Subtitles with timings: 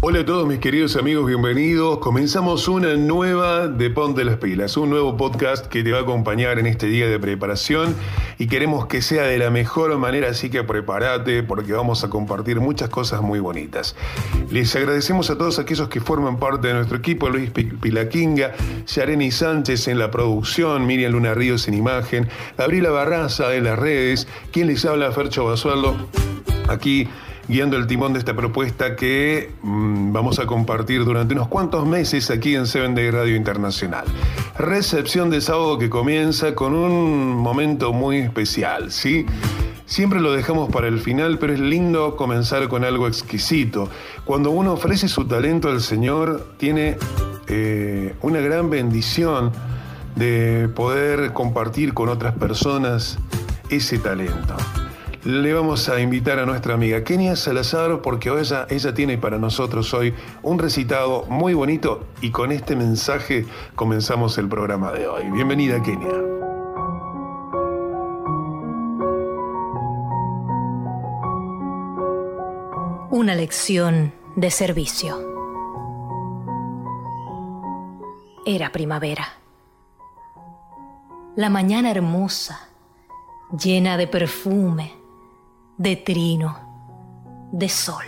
[0.00, 1.98] Hola a todos mis queridos amigos, bienvenidos.
[1.98, 6.60] Comenzamos una nueva de Ponte las Pilas, un nuevo podcast que te va a acompañar
[6.60, 7.96] en este día de preparación
[8.38, 12.60] y queremos que sea de la mejor manera, así que prepárate porque vamos a compartir
[12.60, 13.96] muchas cosas muy bonitas.
[14.52, 18.52] Les agradecemos a todos aquellos que forman parte de nuestro equipo, Luis Pi- Pilaquinga,
[18.86, 24.28] Yareni Sánchez en la producción, Miriam Luna Ríos en imagen, Gabriela Barraza en las redes,
[24.52, 25.96] quien les habla, Fercho Basualdo,
[26.68, 27.08] aquí
[27.48, 32.30] guiando el timón de esta propuesta que mm, vamos a compartir durante unos cuantos meses
[32.30, 34.04] aquí en Seven Day Radio Internacional.
[34.58, 39.24] Recepción de sábado que comienza con un momento muy especial, ¿sí?
[39.86, 43.88] Siempre lo dejamos para el final, pero es lindo comenzar con algo exquisito.
[44.26, 46.98] Cuando uno ofrece su talento al Señor, tiene
[47.46, 49.50] eh, una gran bendición
[50.14, 53.18] de poder compartir con otras personas
[53.70, 54.56] ese talento.
[55.24, 60.14] Le vamos a invitar a nuestra amiga Kenia Salazar porque ella, tiene para nosotros hoy
[60.42, 65.24] un recitado muy bonito y con este mensaje comenzamos el programa de hoy.
[65.32, 66.12] Bienvenida Kenia.
[73.10, 75.18] Una lección de servicio.
[78.46, 79.26] Era primavera.
[81.34, 82.68] La mañana hermosa,
[83.50, 84.97] llena de perfume,
[85.78, 86.58] de trino,
[87.52, 88.04] de sol.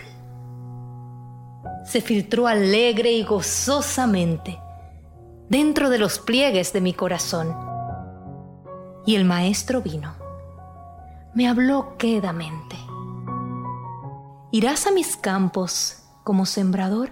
[1.85, 4.59] Se filtró alegre y gozosamente
[5.49, 7.55] dentro de los pliegues de mi corazón.
[9.05, 10.13] Y el maestro vino.
[11.33, 12.75] Me habló quedamente.
[14.51, 17.11] ¿Irás a mis campos como sembrador?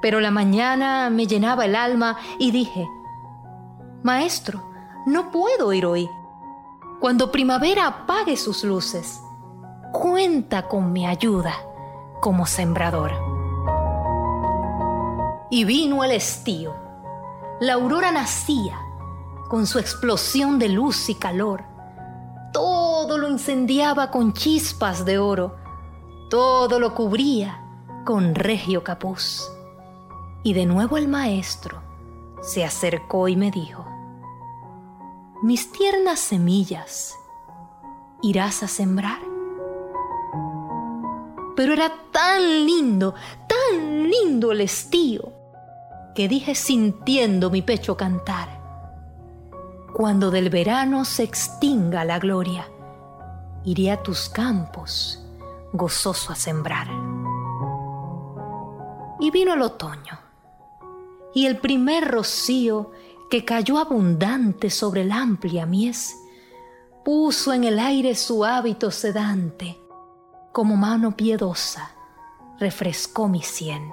[0.00, 2.88] Pero la mañana me llenaba el alma y dije,
[4.02, 4.64] Maestro,
[5.06, 6.08] no puedo ir hoy.
[7.00, 9.20] Cuando primavera apague sus luces,
[9.92, 11.54] cuenta con mi ayuda
[12.20, 13.12] como sembrador.
[15.50, 16.74] Y vino el estío.
[17.60, 18.78] La aurora nacía
[19.48, 21.70] con su explosión de luz y calor
[22.52, 25.56] todo lo incendiaba con chispas de oro,
[26.28, 27.60] todo lo cubría
[28.04, 29.50] con regio capuz.
[30.42, 31.80] Y de nuevo el maestro
[32.40, 33.86] se acercó y me dijo,
[35.42, 37.16] mis tiernas semillas,
[38.22, 39.20] ¿irás a sembrar?
[41.56, 43.14] Pero era tan lindo,
[43.46, 45.32] tan lindo el estío,
[46.14, 48.60] que dije sintiendo mi pecho cantar
[49.92, 52.66] cuando del verano se extinga la gloria,
[53.64, 55.22] iré a tus campos
[55.72, 56.88] gozoso a sembrar.
[59.20, 60.18] Y vino el otoño,
[61.34, 62.92] y el primer rocío
[63.30, 66.16] que cayó abundante sobre la amplia mies,
[67.04, 69.78] puso en el aire su hábito sedante,
[70.52, 71.92] como mano piedosa,
[72.58, 73.92] refrescó mi sien.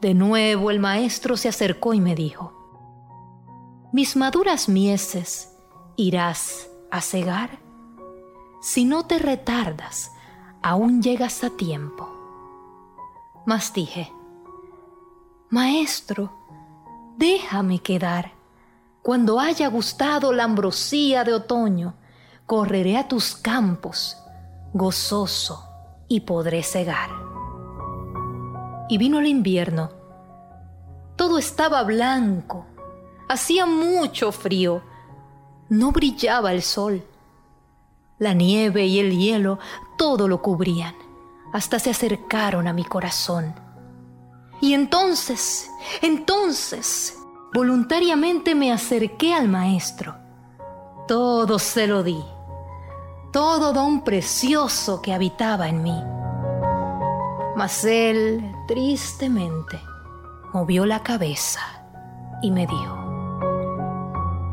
[0.00, 2.52] De nuevo el maestro se acercó y me dijo,
[3.92, 5.56] mis maduras mieses
[5.96, 7.58] irás a cegar?
[8.60, 10.12] Si no te retardas,
[10.62, 12.08] aún llegas a tiempo.
[13.46, 14.12] Mas dije,
[15.48, 16.30] Maestro,
[17.20, 18.32] déjame quedar.
[19.02, 21.94] Cuando haya gustado la ambrosía de otoño,
[22.46, 24.16] correré a tus campos,
[24.72, 25.66] gozoso,
[26.08, 27.10] y podré cegar.
[28.88, 29.90] Y vino el invierno.
[31.14, 32.66] Todo estaba blanco,
[33.28, 34.82] Hacía mucho frío.
[35.68, 37.04] No brillaba el sol.
[38.18, 39.60] La nieve y el hielo
[39.96, 40.96] todo lo cubrían.
[41.52, 43.54] Hasta se acercaron a mi corazón.
[44.60, 45.70] Y entonces,
[46.02, 47.18] entonces,
[47.54, 50.16] voluntariamente me acerqué al maestro.
[51.08, 52.22] Todo se lo di.
[53.32, 56.02] Todo don precioso que habitaba en mí.
[57.56, 59.80] Mas él, tristemente,
[60.52, 61.60] movió la cabeza
[62.42, 62.98] y me dijo,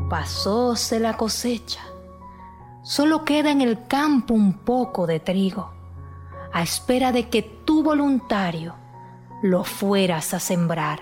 [0.08, 1.80] pasóse la cosecha.
[2.82, 5.70] Solo queda en el campo un poco de trigo,
[6.52, 8.74] a espera de que tú voluntario
[9.42, 11.00] lo fueras a sembrar.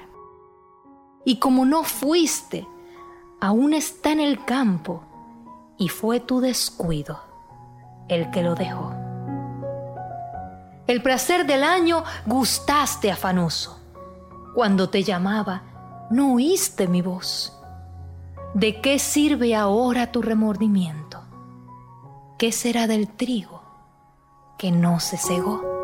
[1.24, 2.66] Y como no fuiste,
[3.40, 5.02] aún está en el campo,
[5.78, 7.20] y fue tu descuido
[8.08, 8.94] el que lo dejó.
[10.86, 13.80] El placer del año gustaste afanoso.
[14.54, 17.52] Cuando te llamaba, no oíste mi voz.
[18.54, 21.06] ¿De qué sirve ahora tu remordimiento?
[22.38, 23.62] ¿qué será del trigo
[24.58, 25.75] que no se cegó?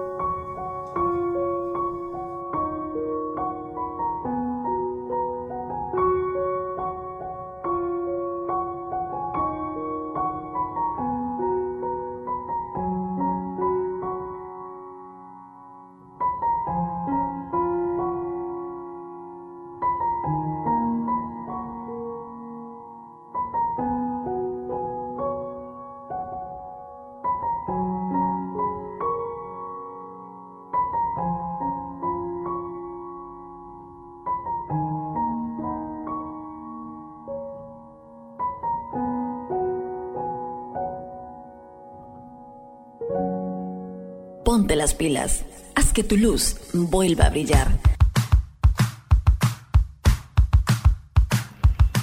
[44.53, 45.47] Ponte las pilas.
[45.75, 47.69] Haz que tu luz vuelva a brillar.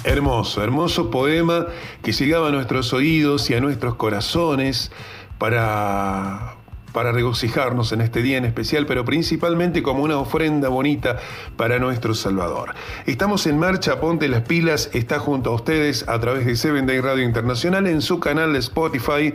[0.02, 1.68] Hermoso, hermoso poema
[2.02, 4.90] que llegaba a nuestros oídos y a nuestros corazones
[5.38, 6.56] para,
[6.92, 11.20] para regocijarnos en este día en especial, pero principalmente como una ofrenda bonita
[11.56, 12.74] para nuestro Salvador.
[13.06, 16.98] Estamos en marcha, ponte las pilas, está junto a ustedes a través de Seven Day
[16.98, 19.34] Radio Internacional en su canal de Spotify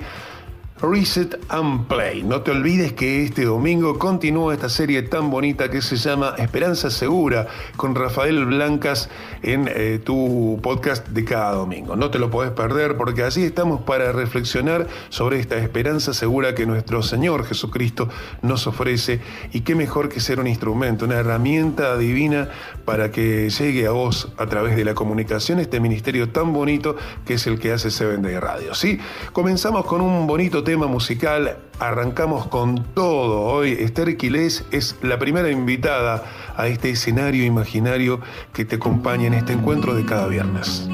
[0.90, 2.24] Reset and Play.
[2.24, 6.90] No te olvides que este domingo continúa esta serie tan bonita que se llama Esperanza
[6.90, 9.10] Segura con Rafael Blancas
[9.42, 11.96] en eh, tu podcast de cada domingo.
[11.96, 16.66] No te lo podés perder porque así estamos para reflexionar sobre esta esperanza segura que
[16.66, 18.10] nuestro Señor Jesucristo
[18.42, 19.22] nos ofrece
[19.54, 22.50] y qué mejor que ser un instrumento, una herramienta divina
[22.86, 26.96] para que llegue a vos a través de la comunicación este ministerio tan bonito
[27.26, 28.76] que es el que hace Seven Day Radio.
[28.76, 29.00] ¿sí?
[29.34, 33.42] Comenzamos con un bonito tema musical, arrancamos con todo.
[33.44, 36.24] Hoy Esther Quilés es la primera invitada
[36.58, 38.20] a este escenario imaginario
[38.52, 40.88] que te acompaña en este encuentro de cada viernes.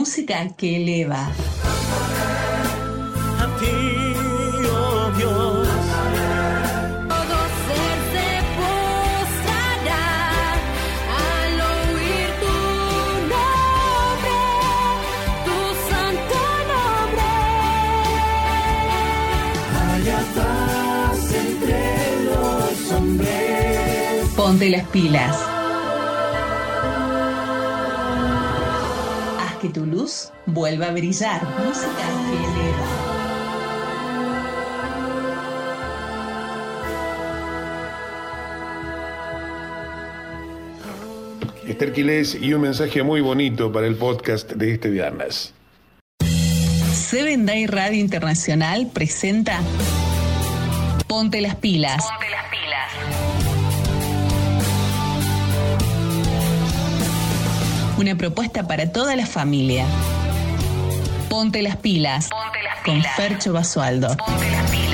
[0.00, 1.28] Música que eleva.
[3.38, 3.76] A ti,
[4.72, 5.68] oh Dios.
[7.12, 8.28] Todo ser se
[8.60, 10.08] postrará
[11.20, 12.56] al oír tu
[13.34, 14.38] nombre,
[15.44, 15.58] tu
[15.90, 16.40] santo
[16.72, 17.30] nombre.
[19.92, 21.80] Allá vas entre
[22.24, 24.32] los hombres.
[24.34, 25.49] Ponte las pilas.
[30.10, 31.42] Luz vuelva a brillar.
[31.64, 32.86] Música que eleva.
[41.66, 45.54] Esther Quiles y un mensaje muy bonito para el podcast de este viernes.
[46.92, 49.60] Seven Day Radio Internacional presenta
[51.06, 52.04] Ponte las pilas.
[52.04, 52.89] Ponte las pilas.
[58.00, 59.84] Una propuesta para toda la familia.
[61.28, 62.30] Ponte las pilas.
[62.30, 63.04] Ponte las pilas.
[63.04, 64.16] Con Fercho Basualdo.
[64.16, 64.89] Ponte las pilas.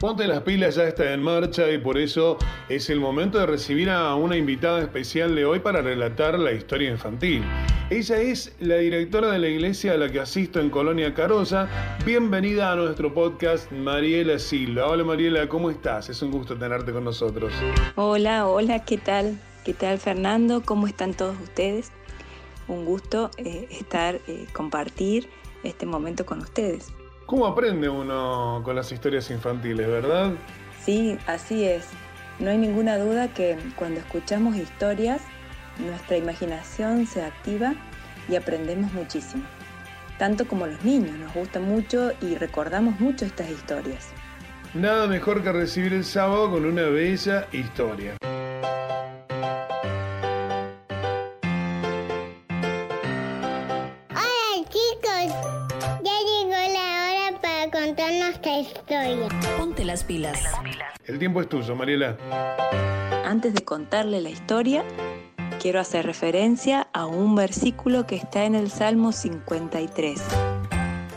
[0.00, 2.38] Ponte las pilas ya está en marcha y por eso
[2.70, 6.88] es el momento de recibir a una invitada especial de hoy para relatar la historia
[6.88, 7.44] infantil.
[7.90, 11.68] Ella es la directora de la iglesia a la que asisto en Colonia Carolla.
[12.06, 14.86] Bienvenida a nuestro podcast, Mariela Silva.
[14.86, 16.08] Hola Mariela, ¿cómo estás?
[16.08, 17.52] Es un gusto tenerte con nosotros.
[17.96, 19.38] Hola, hola, ¿qué tal?
[19.66, 20.62] ¿Qué tal Fernando?
[20.64, 21.92] ¿Cómo están todos ustedes?
[22.68, 25.28] Un gusto eh, estar, eh, compartir
[25.62, 26.90] este momento con ustedes.
[27.30, 30.32] ¿Cómo aprende uno con las historias infantiles, verdad?
[30.84, 31.86] Sí, así es.
[32.40, 35.22] No hay ninguna duda que cuando escuchamos historias,
[35.78, 37.74] nuestra imaginación se activa
[38.28, 39.44] y aprendemos muchísimo.
[40.18, 44.08] Tanto como los niños, nos gusta mucho y recordamos mucho estas historias.
[44.74, 48.16] Nada mejor que recibir el sábado con una bella historia.
[58.40, 59.28] Nuestra historia.
[59.58, 60.40] Ponte las pilas.
[61.04, 62.16] El tiempo es tuyo, Mariela.
[63.24, 64.84] Antes de contarle la historia,
[65.60, 70.20] quiero hacer referencia a un versículo que está en el Salmo 53.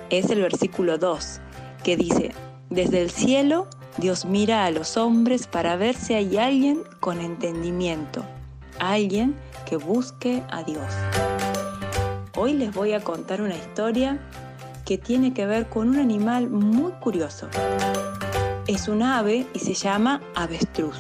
[0.10, 1.42] Es el versículo 2,
[1.84, 2.32] que dice,
[2.70, 8.24] desde el cielo Dios mira a los hombres para ver si hay alguien con entendimiento,
[8.80, 10.92] alguien que busque a Dios.
[12.36, 14.20] Hoy les voy a contar una historia
[14.86, 17.48] que tiene que ver con un animal muy curioso.
[18.68, 20.98] Es un ave y se llama avestruz.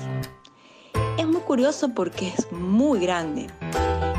[1.17, 3.47] Es muy curioso porque es muy grande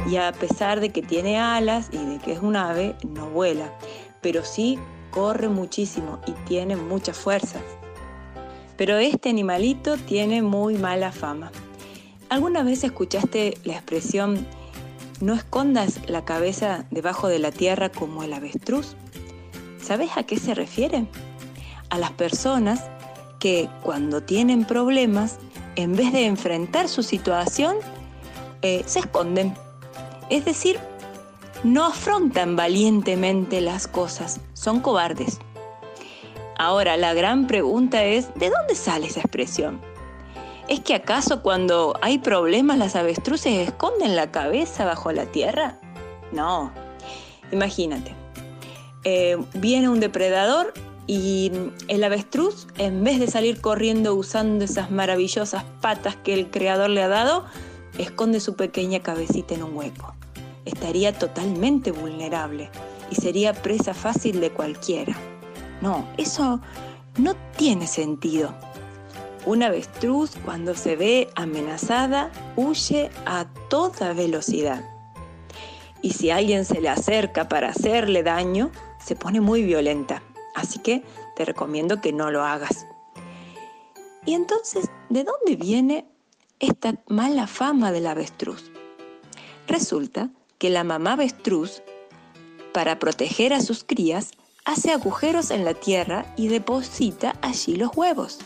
[0.08, 3.72] y a pesar de que tiene alas y de que es un ave, no vuela,
[4.20, 4.78] pero sí
[5.10, 7.60] corre muchísimo y tiene mucha fuerza.
[8.76, 11.52] Pero este animalito tiene muy mala fama.
[12.28, 14.46] ¿Alguna vez escuchaste la expresión
[15.20, 18.96] no escondas la cabeza debajo de la tierra como el avestruz?
[19.84, 21.04] ¿Sabes a qué se refiere?
[21.90, 22.84] A las personas
[23.38, 25.36] que cuando tienen problemas,
[25.76, 27.76] en vez de enfrentar su situación,
[28.62, 29.54] eh, se esconden.
[30.30, 30.80] Es decir,
[31.64, 35.38] no afrontan valientemente las cosas, son cobardes.
[36.56, 39.82] Ahora, la gran pregunta es, ¿de dónde sale esa expresión?
[40.66, 45.78] ¿Es que acaso cuando hay problemas las avestruces esconden la cabeza bajo la tierra?
[46.32, 46.72] No.
[47.52, 48.23] Imagínate,
[49.04, 50.72] eh, viene un depredador
[51.06, 51.52] y
[51.88, 57.02] el avestruz, en vez de salir corriendo usando esas maravillosas patas que el creador le
[57.02, 57.44] ha dado,
[57.98, 60.14] esconde su pequeña cabecita en un hueco.
[60.64, 62.70] Estaría totalmente vulnerable
[63.10, 65.14] y sería presa fácil de cualquiera.
[65.82, 66.60] No, eso
[67.18, 68.54] no tiene sentido.
[69.44, 74.82] Una avestruz cuando se ve amenazada huye a toda velocidad.
[76.00, 78.70] Y si alguien se le acerca para hacerle daño,
[79.04, 80.22] se pone muy violenta.
[80.54, 81.02] Así que
[81.36, 82.86] te recomiendo que no lo hagas.
[84.24, 86.06] Y entonces, ¿de dónde viene
[86.60, 88.70] esta mala fama del avestruz?
[89.66, 91.82] Resulta que la mamá avestruz,
[92.72, 94.32] para proteger a sus crías,
[94.64, 98.38] hace agujeros en la tierra y deposita allí los huevos.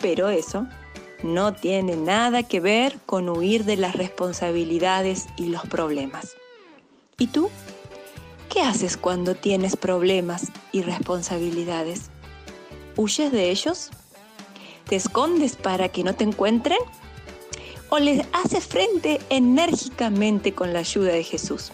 [0.00, 0.66] Pero eso
[1.22, 6.34] no tiene nada que ver con huir de las responsabilidades y los problemas.
[7.18, 7.50] ¿Y tú?
[8.48, 12.10] ¿Qué haces cuando tienes problemas y responsabilidades?
[12.96, 13.90] ¿Huyes de ellos?
[14.88, 16.78] ¿Te escondes para que no te encuentren?
[17.90, 21.72] ¿O les haces frente enérgicamente con la ayuda de Jesús?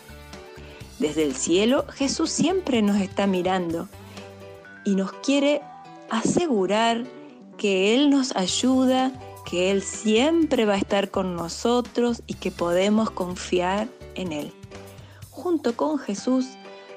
[0.98, 3.88] Desde el cielo Jesús siempre nos está mirando
[4.84, 5.62] y nos quiere
[6.10, 7.04] asegurar
[7.56, 9.12] que Él nos ayuda
[9.44, 14.52] que Él siempre va a estar con nosotros y que podemos confiar en Él.
[15.30, 16.46] Junto con Jesús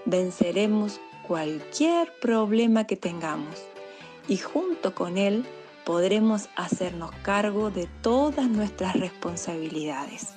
[0.07, 3.61] venceremos cualquier problema que tengamos
[4.27, 5.45] y junto con Él
[5.85, 10.29] podremos hacernos cargo de todas nuestras responsabilidades.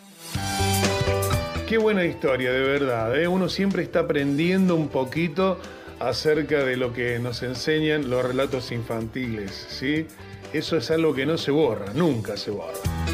[1.69, 3.17] Qué buena historia, de verdad.
[3.19, 3.29] ¿eh?
[3.29, 5.59] Uno siempre está aprendiendo un poquito
[6.01, 10.07] acerca de lo que nos enseñan los relatos infantiles, ¿sí?
[10.53, 13.10] Eso es algo que no se borra, nunca se borra.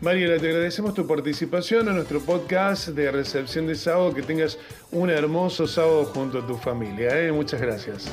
[0.00, 4.14] Mariela, te agradecemos tu participación en nuestro podcast de recepción de sábado.
[4.14, 4.56] Que tengas
[4.92, 7.20] un hermoso sábado junto a tu familia.
[7.20, 7.30] ¿eh?
[7.30, 8.10] Muchas gracias.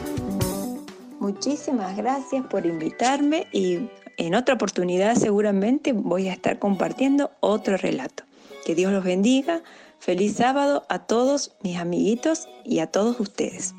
[1.21, 8.23] Muchísimas gracias por invitarme y en otra oportunidad seguramente voy a estar compartiendo otro relato.
[8.65, 9.61] Que Dios los bendiga.
[9.99, 13.73] Feliz sábado a todos mis amiguitos y a todos ustedes.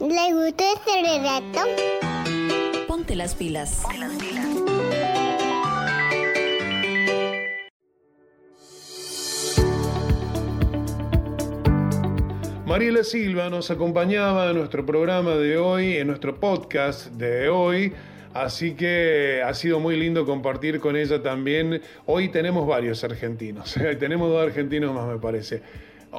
[0.00, 1.60] ¿Le gustó este relato?
[2.88, 3.82] Ponte las pilas.
[12.72, 17.92] Mariela Silva nos acompañaba en nuestro programa de hoy, en nuestro podcast de hoy.
[18.32, 21.82] Así que ha sido muy lindo compartir con ella también.
[22.06, 23.74] Hoy tenemos varios argentinos.
[24.00, 25.60] tenemos dos argentinos más, me parece.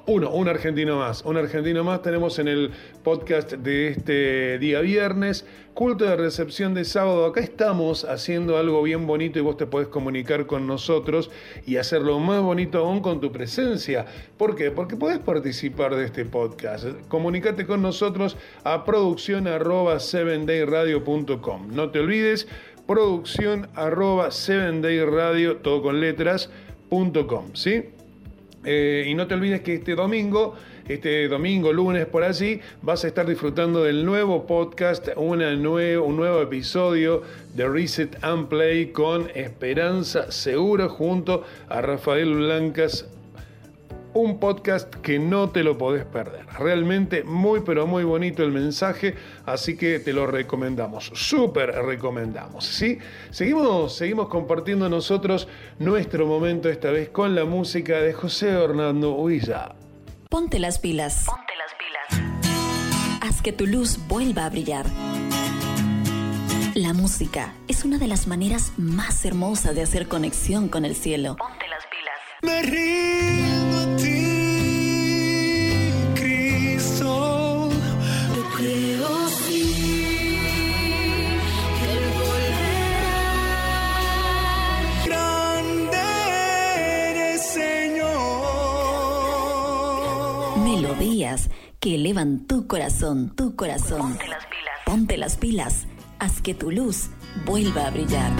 [0.07, 1.23] Uno, un argentino más.
[1.23, 2.71] Un argentino más tenemos en el
[3.03, 5.45] podcast de este día viernes.
[5.75, 7.27] Culto de recepción de sábado.
[7.27, 11.29] Acá estamos haciendo algo bien bonito y vos te podés comunicar con nosotros
[11.67, 14.07] y hacerlo más bonito aún con tu presencia.
[14.35, 14.71] ¿Por qué?
[14.71, 16.85] Porque podés participar de este podcast.
[17.07, 21.67] Comunicate con nosotros a producción arroba 7dayradio.com.
[21.71, 22.47] No te olvides,
[22.87, 26.49] producción arroba 7dayradio, todo con letras,
[26.89, 27.89] punto com, ¿sí?
[28.65, 30.55] Eh, y no te olvides que este domingo,
[30.87, 36.41] este domingo, lunes por allí, vas a estar disfrutando del nuevo podcast, una un nuevo
[36.41, 37.23] episodio
[37.55, 43.05] de Reset and Play con Esperanza Segura junto a Rafael Blancas.
[44.13, 46.45] Un podcast que no te lo podés perder.
[46.59, 52.65] Realmente muy pero muy bonito el mensaje, así que te lo recomendamos, súper recomendamos.
[52.65, 52.99] ¿sí?
[53.31, 55.47] Seguimos, seguimos compartiendo nosotros
[55.79, 59.75] nuestro momento esta vez con la música de José Hernando Huilla.
[60.29, 61.25] Ponte las pilas.
[61.25, 63.19] Ponte las pilas.
[63.21, 64.85] Haz que tu luz vuelva a brillar.
[66.75, 71.35] La música es una de las maneras más hermosas de hacer conexión con el cielo.
[71.37, 72.19] Ponte las pilas.
[72.41, 73.82] Me rindo
[90.93, 94.13] Melodías que elevan tu corazón, tu corazón.
[94.13, 94.73] Ponte las pilas.
[94.85, 95.87] Ponte las pilas.
[96.19, 97.09] Haz que tu luz
[97.45, 98.31] vuelva a brillar.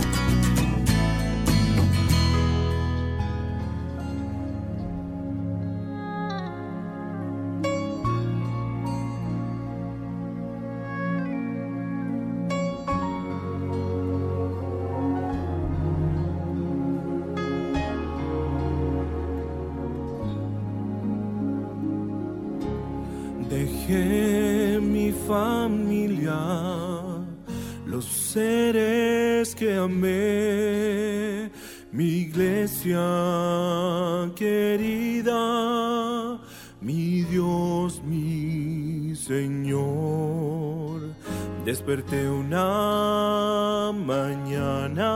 [41.93, 45.13] Desperté una mañana,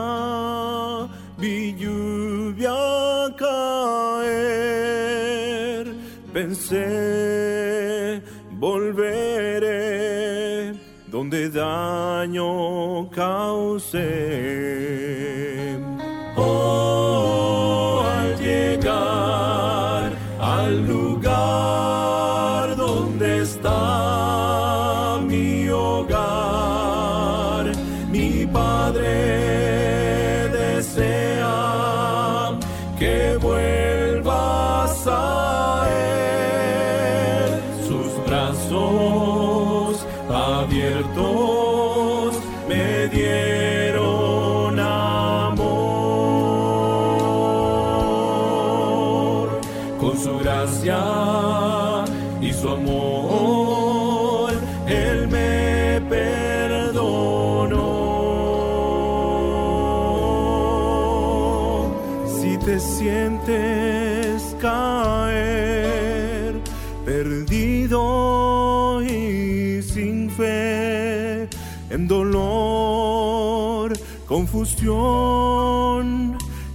[1.36, 4.36] vi lluvia caer,
[6.32, 9.68] pensé, volveré
[11.08, 14.17] donde daño causé.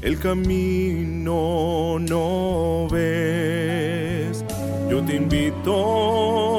[0.02, 4.46] El camino no ves.
[4.90, 6.53] Yo te invito,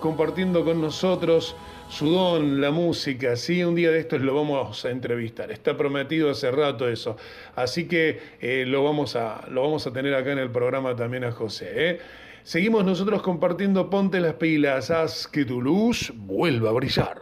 [0.00, 1.54] Compartiendo con nosotros
[1.90, 3.62] su don, la música, ¿sí?
[3.62, 5.50] Un día de estos lo vamos a entrevistar.
[5.50, 7.16] Está prometido hace rato eso.
[7.56, 11.24] Así que eh, lo, vamos a, lo vamos a tener acá en el programa también
[11.24, 11.68] a José.
[11.74, 12.00] ¿eh?
[12.42, 17.18] Seguimos nosotros compartiendo Ponte las pilas, haz que tu luz vuelva a brillar.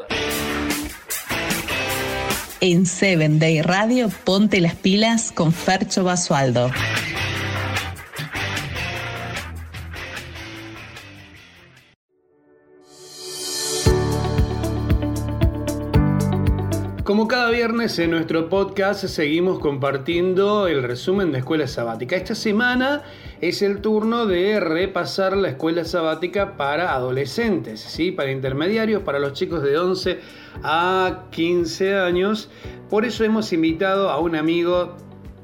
[2.60, 6.70] En Seven Day Radio, ponte las pilas con Fercho Basualdo.
[17.18, 22.14] Como cada viernes en nuestro podcast seguimos compartiendo el resumen de escuela sabática.
[22.14, 23.02] Esta semana
[23.40, 28.12] es el turno de repasar la escuela sabática para adolescentes, ¿sí?
[28.12, 30.20] para intermediarios, para los chicos de 11
[30.62, 32.50] a 15 años.
[32.88, 34.94] Por eso hemos invitado a un amigo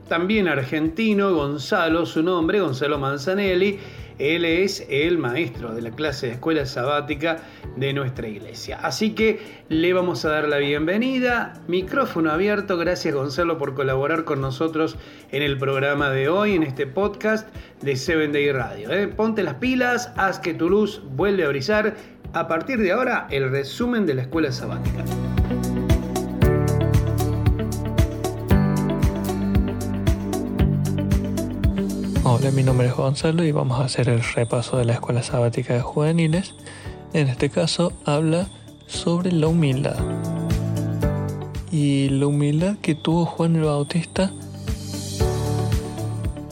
[0.07, 3.81] también argentino, Gonzalo, su nombre, Gonzalo Manzanelli.
[4.19, 7.39] Él es el maestro de la clase de escuela sabática
[7.77, 8.79] de nuestra iglesia.
[8.83, 11.55] Así que le vamos a dar la bienvenida.
[11.67, 12.77] Micrófono abierto.
[12.77, 14.97] Gracias Gonzalo por colaborar con nosotros
[15.33, 17.49] en el programa de hoy, en este podcast
[17.83, 18.91] de Seven Day Radio.
[18.91, 19.09] ¿eh?
[19.09, 21.95] Ponte las pilas, haz que tu luz vuelva a brillar.
[22.33, 25.05] A partir de ahora, el resumen de la escuela sabática.
[32.27, 35.75] Hola, mi nombre es Gonzalo y vamos a hacer el repaso de la Escuela Sabática
[35.75, 36.55] de Juveniles.
[37.13, 38.47] En este caso habla
[38.87, 39.99] sobre la humildad.
[41.71, 44.33] Y la humildad que tuvo Juan el Bautista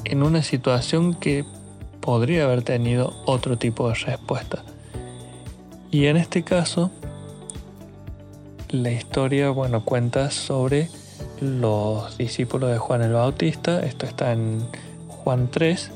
[0.04, 1.46] en una situación que
[2.02, 4.62] podría haber tenido otro tipo de respuesta.
[5.90, 6.90] Y en este caso,
[8.68, 10.90] la historia, bueno, cuenta sobre
[11.40, 13.80] los discípulos de Juan el Bautista.
[13.80, 14.66] Esto está en
[15.24, 15.90] Juan 3.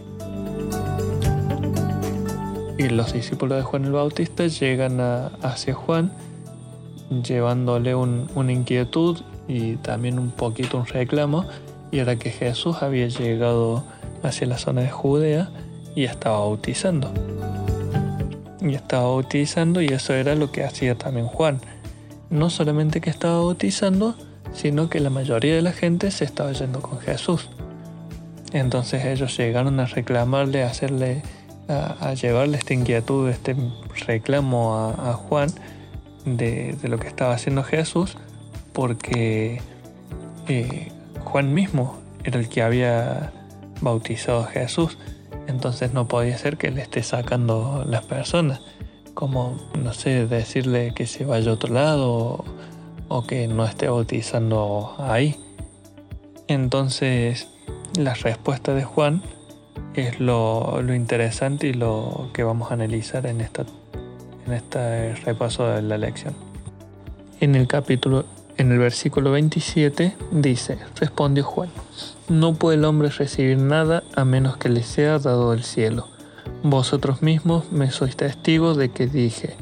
[2.78, 6.12] y los discípulos de Juan el Bautista llegan a- hacia Juan
[7.24, 11.46] llevándole un- una inquietud y también un poquito un reclamo
[11.90, 13.82] y era que Jesús había llegado
[14.22, 15.48] hacia la zona de Judea
[15.94, 17.10] y estaba bautizando.
[18.60, 21.60] Y estaba bautizando y eso era lo que hacía también Juan.
[22.28, 24.16] No solamente que estaba bautizando,
[24.52, 27.48] sino que la mayoría de la gente se estaba yendo con Jesús.
[28.52, 31.22] Entonces ellos llegaron a reclamarle, a hacerle,
[31.68, 33.56] a, llevarle esta inquietud, este
[34.06, 35.50] reclamo a, Juan
[36.24, 38.16] de, lo que estaba haciendo Jesús,
[38.72, 39.60] porque
[40.48, 40.92] eh,
[41.24, 43.32] Juan mismo era el que había
[43.80, 44.98] bautizado a Jesús,
[45.48, 48.60] entonces no podía ser que le esté sacando las personas,
[49.14, 52.44] como, no sé, decirle que se vaya a otro lado
[53.08, 55.36] o que no esté bautizando ahí.
[56.48, 57.48] Entonces,
[57.96, 59.22] la respuesta de Juan
[59.94, 63.64] es lo, interesante y lo que vamos a analizar en, esta,
[64.46, 66.34] en este repaso de la lección.
[67.40, 68.24] En el capítulo,
[68.56, 71.70] en el versículo 27 dice, respondió Juan,
[72.28, 76.08] no puede el hombre recibir nada a menos que le sea dado del cielo.
[76.62, 79.54] Vosotros mismos me sois testigos de que dije,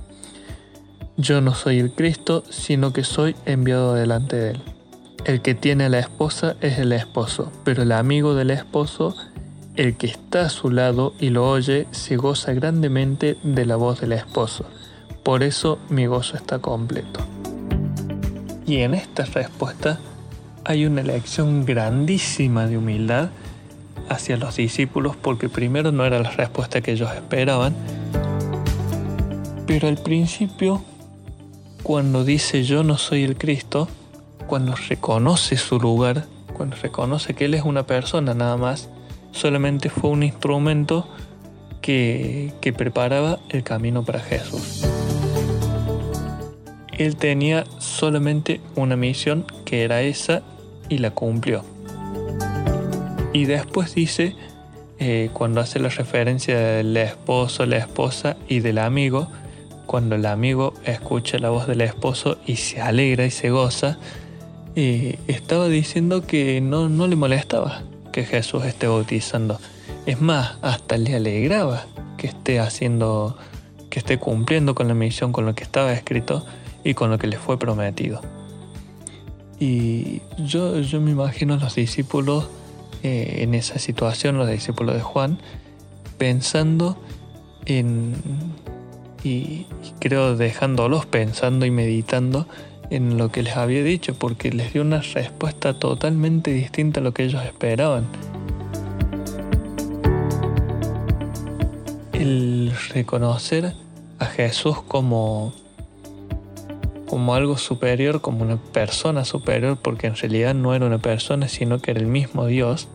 [1.17, 4.74] yo no soy el Cristo, sino que soy enviado delante de él.
[5.25, 9.17] El que tiene a la esposa es el esposo, pero el amigo del esposo,
[9.77, 14.01] el que está a su lado y lo oye, se goza grandemente de la voz
[14.01, 14.67] del esposo.
[15.23, 17.21] Por eso mi gozo está completo.
[18.67, 19.99] Y en esta respuesta
[20.65, 23.31] hay una lección grandísima de humildad
[24.09, 27.75] hacia los discípulos porque primero no era la respuesta que ellos esperaban,
[29.67, 30.85] pero al principio,
[31.83, 33.89] cuando dice yo no soy el Cristo,
[34.47, 38.89] cuando reconoce su lugar, cuando reconoce que Él es una persona nada más,
[39.33, 41.09] solamente fue un instrumento
[41.81, 44.85] que, que preparaba el camino para Jesús.
[46.97, 50.43] Él tenía solamente una misión que era esa
[50.89, 51.65] y la cumplió.
[53.33, 54.37] Y después dice,
[55.01, 59.27] eh, cuando hace la referencia del esposo, la esposa y del amigo,
[59.87, 63.99] cuando el amigo escucha la voz del esposo y se alegra y se goza,
[64.75, 67.83] estaba diciendo que no, no le molestaba
[68.13, 69.59] que Jesús esté bautizando.
[70.07, 73.37] Es más, hasta le alegraba que esté haciendo,
[73.91, 76.45] que esté cumpliendo con la misión, con lo que estaba escrito
[76.85, 78.21] y con lo que le fue prometido.
[79.59, 82.49] Y yo, yo me imagino a los discípulos
[83.03, 85.39] eh, en esa situación, los discípulos de Juan,
[86.19, 86.97] pensando
[87.67, 88.15] en,
[89.23, 89.67] y
[90.01, 92.47] creo dejándolos pensando y meditando
[92.91, 97.13] en lo que les había dicho, porque les dio una respuesta totalmente distinta a lo
[97.15, 98.07] que ellos esperaban.
[102.13, 103.75] El reconocer
[104.19, 105.53] a Jesús como,
[107.07, 111.81] como algo superior, como una persona superior, porque en realidad no era una persona, sino
[111.81, 112.89] que era el mismo Dios.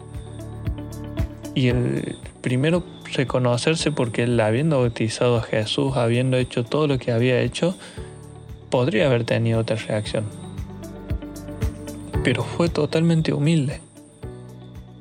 [1.55, 7.11] Y el primero reconocerse porque él habiendo bautizado a Jesús, habiendo hecho todo lo que
[7.11, 7.75] había hecho,
[8.69, 10.25] podría haber tenido otra reacción.
[12.23, 13.81] Pero fue totalmente humilde.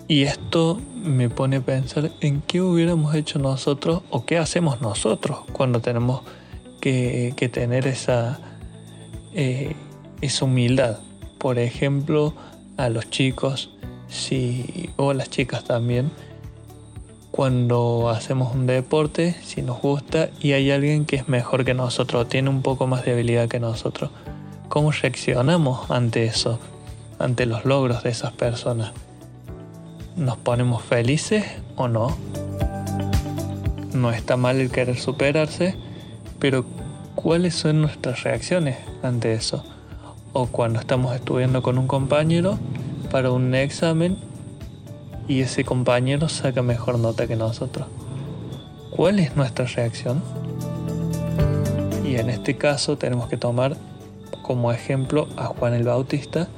[0.07, 5.41] Y esto me pone a pensar en qué hubiéramos hecho nosotros o qué hacemos nosotros
[5.53, 6.23] cuando tenemos
[6.81, 8.41] que, tener esa,
[9.35, 9.75] eh,
[10.21, 10.99] esa humildad.
[11.39, 12.35] Por ejemplo,
[12.77, 13.71] a los chicos
[14.09, 16.11] si, o a las chicas también,
[17.39, 22.29] cuando hacemos un deporte, si nos gusta y hay alguien que es mejor que nosotros,
[22.29, 24.11] tiene un poco más de habilidad que nosotros,
[24.69, 26.59] ¿cómo reaccionamos ante eso?
[27.21, 28.91] Ante los logros de esas personas.
[30.17, 31.45] ¿Nos ponemos felices
[31.77, 32.09] o no?
[33.95, 35.77] No está mal el querer superarse,
[36.41, 36.65] pero
[37.15, 39.65] ¿cuáles son nuestras reacciones ante eso?
[40.33, 42.59] O cuando estamos estudiando con un compañero
[43.13, 44.19] para un examen
[45.29, 47.87] y ese compañero saca mejor nota que nosotros.
[48.91, 50.23] ¿Cuál es nuestra reacción?
[52.05, 53.77] Y en este caso tenemos que tomar
[54.43, 56.49] como ejemplo a Juan el Bautista,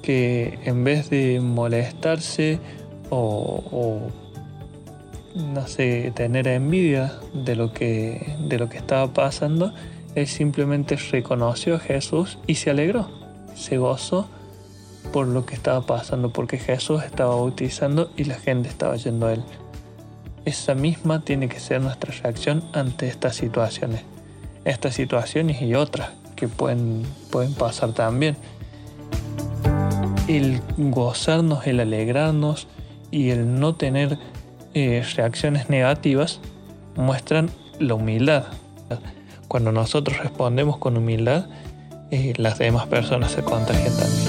[0.00, 2.60] que en vez de molestarse
[3.10, 3.98] o,
[5.34, 9.74] no sé, tener envidia de lo, que, de lo que estaba pasando,
[10.14, 13.10] él simplemente reconoció a Jesús y se alegró,
[13.54, 14.28] se gozó
[15.12, 19.34] por lo que estaba pasando, porque Jesús estaba bautizando y la gente estaba yendo a
[19.34, 19.42] él.
[20.44, 24.02] Esa misma tiene que ser nuestra reacción ante estas situaciones.
[24.64, 28.36] Estas situaciones y otras que pueden, pueden pasar también.
[30.28, 32.68] El gozarnos, el alegrarnos
[33.10, 34.18] y el no tener
[34.74, 36.40] eh, reacciones negativas
[36.96, 38.44] muestran la humildad.
[39.48, 41.46] Cuando nosotros respondemos con humildad,
[42.10, 44.25] eh, las demás personas se contagian también.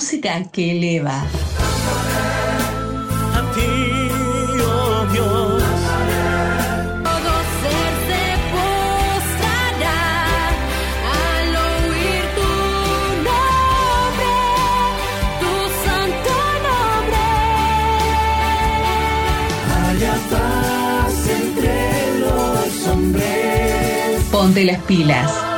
[0.00, 1.16] música que eleva.
[3.38, 3.72] A ti,
[4.64, 5.62] oh Dios.
[7.06, 10.00] Todo ser se postrará
[11.20, 12.50] al oír tu
[13.28, 14.32] nombre,
[15.42, 15.52] tu
[15.84, 16.34] santo
[16.68, 17.28] nombre.
[19.76, 21.76] Haya paz entre
[22.22, 24.24] los hombres.
[24.32, 25.49] Ponte las pilas.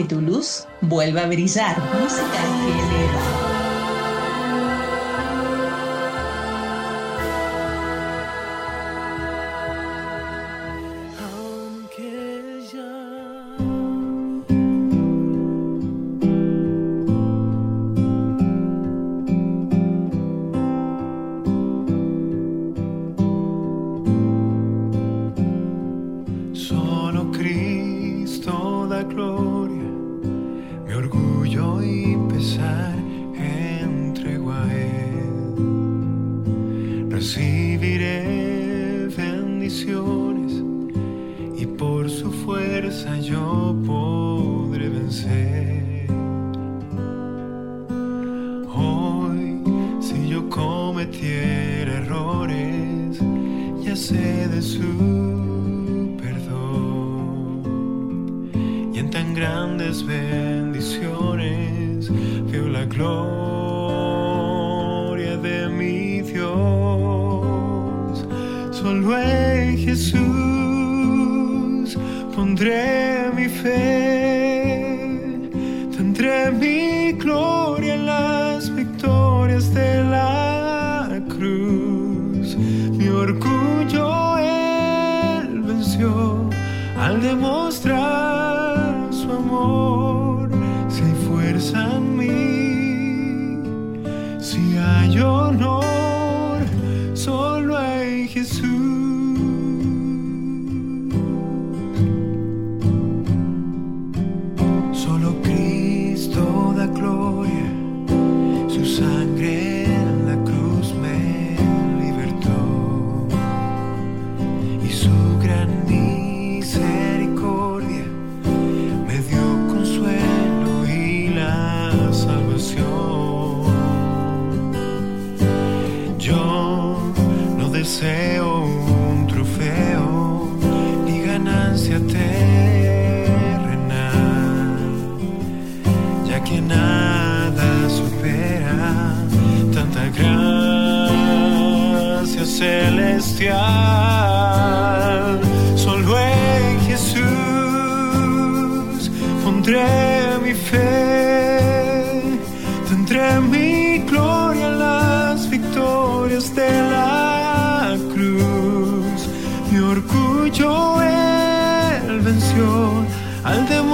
[0.00, 1.76] que tu luz vuelva a brillar.
[2.00, 3.49] Música que eleva.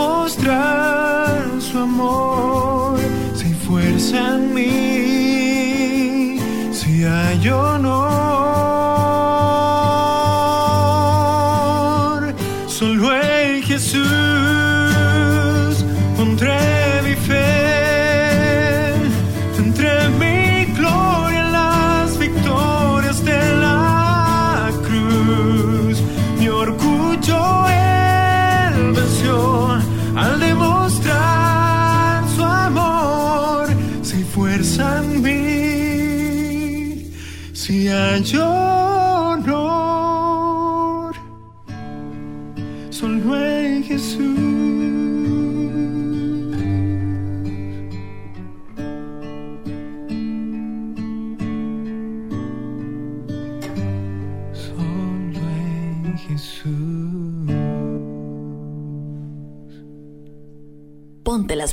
[0.06, 2.98] mostrar su amor,
[3.34, 6.38] si hay fuerza en mí,
[6.72, 7.95] si hay honor.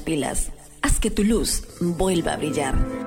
[0.01, 0.51] pilas.
[0.81, 3.02] Haz que tu luz vuelva a brillar.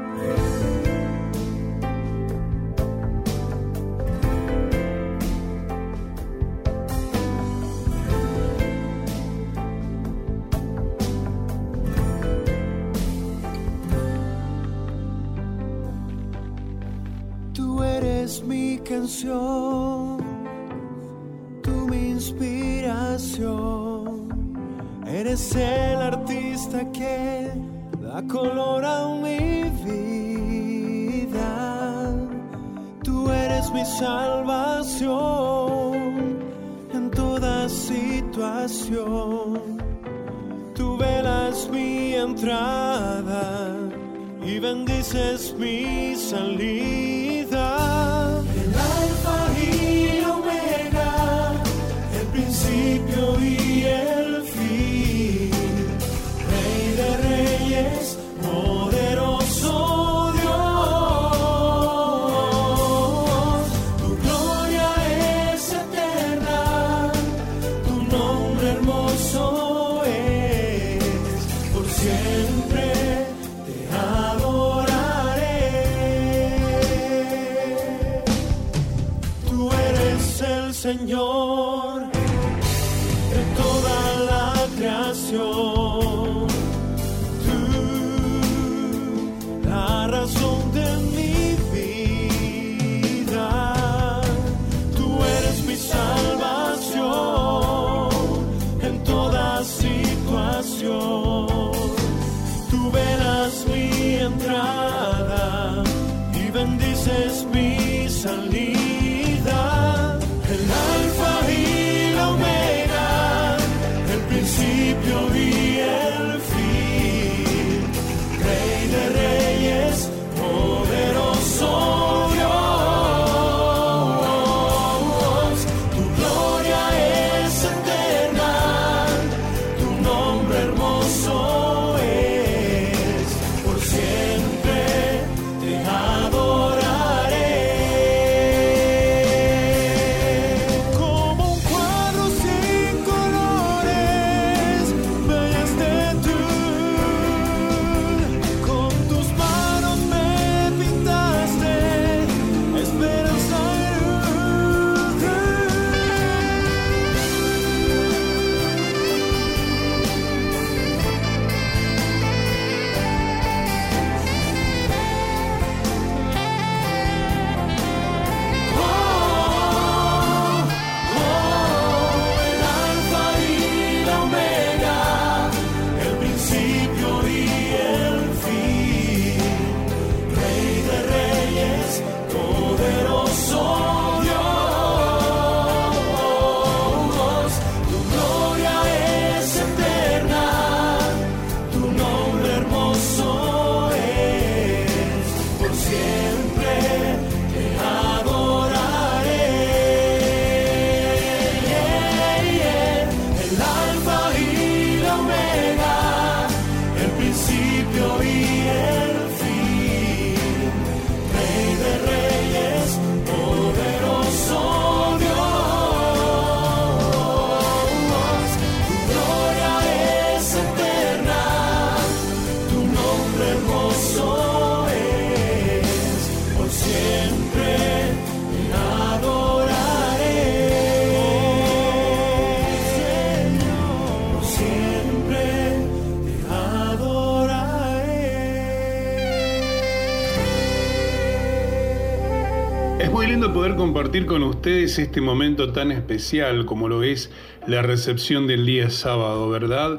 [244.07, 247.29] Compartir con ustedes este momento tan especial como lo es
[247.67, 249.99] la recepción del día sábado, ¿verdad?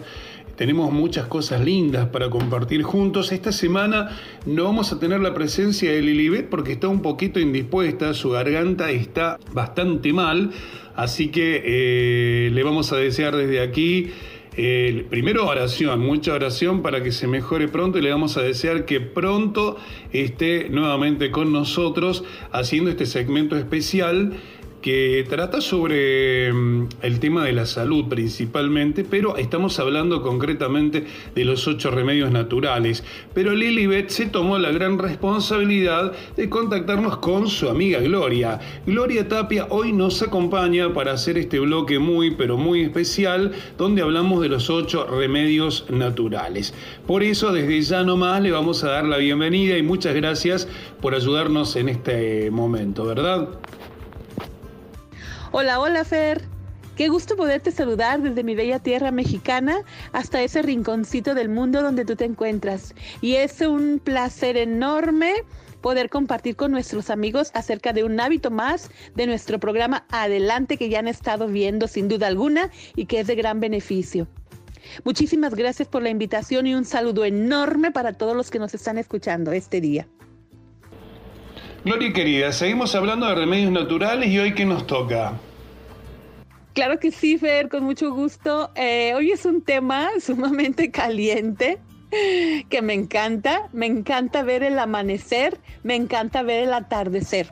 [0.55, 3.33] Tenemos muchas cosas lindas para compartir juntos.
[3.33, 8.13] Esta semana no vamos a tener la presencia de Lilibet porque está un poquito indispuesta,
[8.13, 10.51] su garganta está bastante mal,
[10.95, 14.13] así que eh, le vamos a desear desde aquí
[14.57, 18.99] primero oración, mucha oración para que se mejore pronto y le vamos a desear que
[18.99, 19.77] pronto
[20.11, 24.33] esté nuevamente con nosotros haciendo este segmento especial
[24.87, 31.43] que trata sobre mm, el tema de la salud principalmente, pero estamos hablando concretamente de
[31.43, 33.03] los ocho remedios naturales.
[33.33, 38.61] Pero Lilibet se tomó la gran responsabilidad de contactarnos con su amiga Gloria.
[38.85, 44.41] Gloria Tapia hoy nos acompaña para hacer este bloque muy, pero muy especial, donde hablamos
[44.41, 46.73] de los ocho remedios naturales.
[47.05, 50.65] Por eso, desde ya nomás le vamos a dar la bienvenida y muchas gracias
[51.01, 53.49] por ayudarnos en este momento, ¿verdad?
[55.59, 56.43] Hola, hola Fer.
[56.95, 59.79] Qué gusto poderte saludar desde mi bella tierra mexicana
[60.11, 62.93] hasta ese rinconcito del mundo donde tú te encuentras.
[63.21, 65.33] Y es un placer enorme
[65.81, 70.89] poder compartir con nuestros amigos acerca de un hábito más de nuestro programa Adelante que
[70.89, 74.27] ya han estado viendo sin duda alguna y que es de gran beneficio.
[75.05, 78.99] Muchísimas gracias por la invitación y un saludo enorme para todos los que nos están
[78.99, 80.07] escuchando este día.
[81.83, 85.33] Gloria querida, seguimos hablando de remedios naturales y hoy qué nos toca.
[86.77, 88.69] Claro que sí, Fer, con mucho gusto.
[88.75, 91.79] Eh, hoy es un tema sumamente caliente
[92.69, 93.67] que me encanta.
[93.73, 97.51] Me encanta ver el amanecer, me encanta ver el atardecer.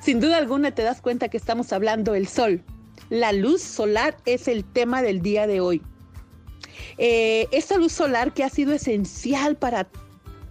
[0.00, 2.64] Sin duda alguna te das cuenta que estamos hablando del sol.
[3.10, 5.82] La luz solar es el tema del día de hoy.
[6.96, 9.86] Eh, esta luz solar que ha sido esencial para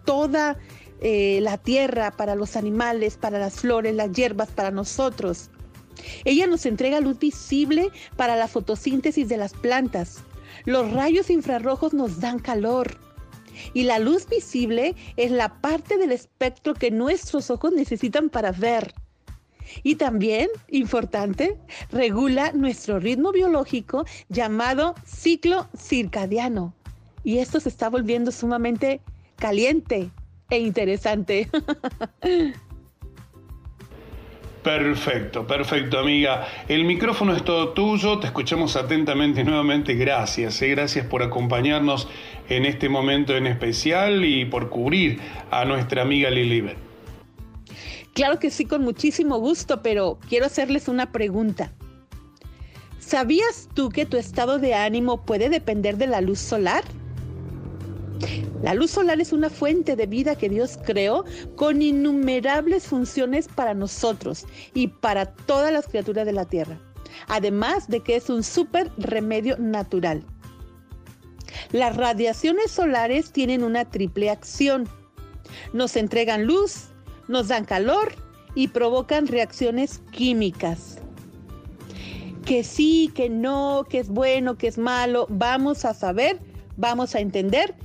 [0.05, 0.59] toda
[1.01, 5.49] eh, la tierra, para los animales, para las flores, las hierbas, para nosotros.
[6.25, 10.23] Ella nos entrega luz visible para la fotosíntesis de las plantas.
[10.65, 12.97] Los rayos infrarrojos nos dan calor.
[13.73, 18.93] Y la luz visible es la parte del espectro que nuestros ojos necesitan para ver.
[19.83, 21.57] Y también, importante,
[21.91, 26.73] regula nuestro ritmo biológico llamado ciclo circadiano.
[27.23, 29.01] Y esto se está volviendo sumamente
[29.37, 30.11] caliente
[30.49, 31.49] e interesante.
[34.63, 36.47] Perfecto, perfecto, amiga.
[36.67, 39.95] El micrófono es todo tuyo, te escuchamos atentamente nuevamente.
[39.95, 42.07] Gracias, eh, gracias por acompañarnos
[42.47, 46.77] en este momento en especial y por cubrir a nuestra amiga Lilibet.
[48.13, 51.71] Claro que sí, con muchísimo gusto, pero quiero hacerles una pregunta.
[52.99, 56.83] ¿Sabías tú que tu estado de ánimo puede depender de la luz solar?
[58.63, 63.73] La luz solar es una fuente de vida que Dios creó con innumerables funciones para
[63.73, 64.45] nosotros
[64.75, 66.79] y para todas las criaturas de la Tierra.
[67.27, 70.23] Además de que es un súper remedio natural.
[71.71, 74.87] Las radiaciones solares tienen una triple acción.
[75.73, 76.89] Nos entregan luz,
[77.27, 78.13] nos dan calor
[78.53, 80.99] y provocan reacciones químicas.
[82.45, 86.39] Que sí, que no, que es bueno, que es malo, vamos a saber,
[86.77, 87.75] vamos a entender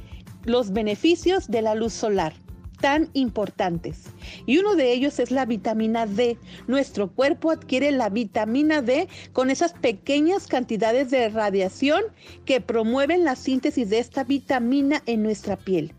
[0.47, 2.33] los beneficios de la luz solar
[2.81, 4.05] tan importantes.
[4.45, 6.39] Y uno de ellos es la vitamina D.
[6.67, 12.03] Nuestro cuerpo adquiere la vitamina D con esas pequeñas cantidades de radiación
[12.45, 15.95] que promueven la síntesis de esta vitamina en nuestra piel.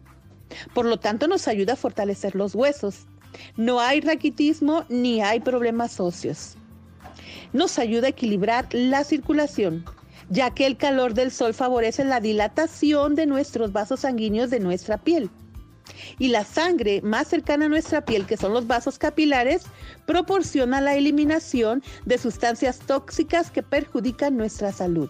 [0.73, 3.07] Por lo tanto, nos ayuda a fortalecer los huesos.
[3.55, 6.55] No hay raquitismo ni hay problemas óseos.
[7.53, 9.85] Nos ayuda a equilibrar la circulación,
[10.29, 14.97] ya que el calor del sol favorece la dilatación de nuestros vasos sanguíneos de nuestra
[14.97, 15.29] piel.
[16.19, 19.63] Y la sangre más cercana a nuestra piel, que son los vasos capilares,
[20.05, 25.09] proporciona la eliminación de sustancias tóxicas que perjudican nuestra salud.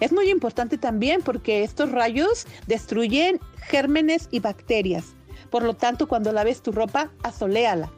[0.00, 5.14] Es muy importante también porque estos rayos destruyen gérmenes y bacterias.
[5.50, 7.92] Por lo tanto, cuando laves tu ropa, asoléala.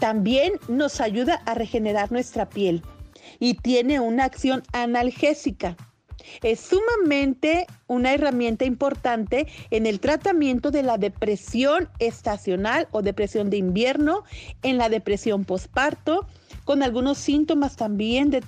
[0.00, 2.82] También nos ayuda a regenerar nuestra piel
[3.42, 5.76] y tiene una acción analgésica.
[6.44, 13.56] Es sumamente una herramienta importante en el tratamiento de la depresión estacional o depresión de
[13.56, 14.22] invierno,
[14.62, 16.24] en la depresión posparto,
[16.64, 18.44] con algunos síntomas también de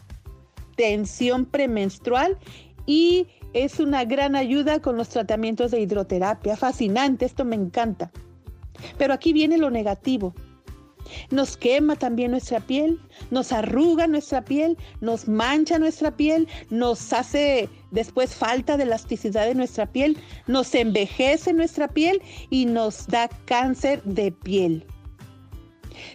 [0.76, 2.38] tensión premenstrual
[2.86, 6.57] y es una gran ayuda con los tratamientos de hidroterapia.
[6.57, 8.12] Fascinante, esto me encanta.
[8.97, 10.36] Pero aquí viene lo negativo.
[11.30, 13.00] Nos quema también nuestra piel,
[13.30, 19.55] nos arruga nuestra piel, nos mancha nuestra piel, nos hace después falta de elasticidad de
[19.55, 24.86] nuestra piel, nos envejece nuestra piel y nos da cáncer de piel.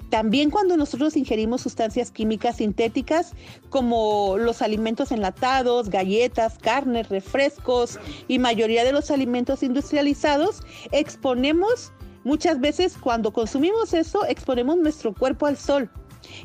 [0.10, 3.34] También cuando nosotros ingerimos sustancias químicas sintéticas
[3.70, 10.62] como los alimentos enlatados, galletas, carnes, refrescos y mayoría de los alimentos industrializados,
[10.92, 11.92] exponemos
[12.24, 15.90] muchas veces cuando consumimos eso, exponemos nuestro cuerpo al sol.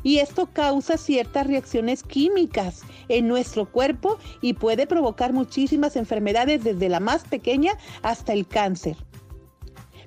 [0.03, 6.89] Y esto causa ciertas reacciones químicas en nuestro cuerpo y puede provocar muchísimas enfermedades desde
[6.89, 8.97] la más pequeña hasta el cáncer.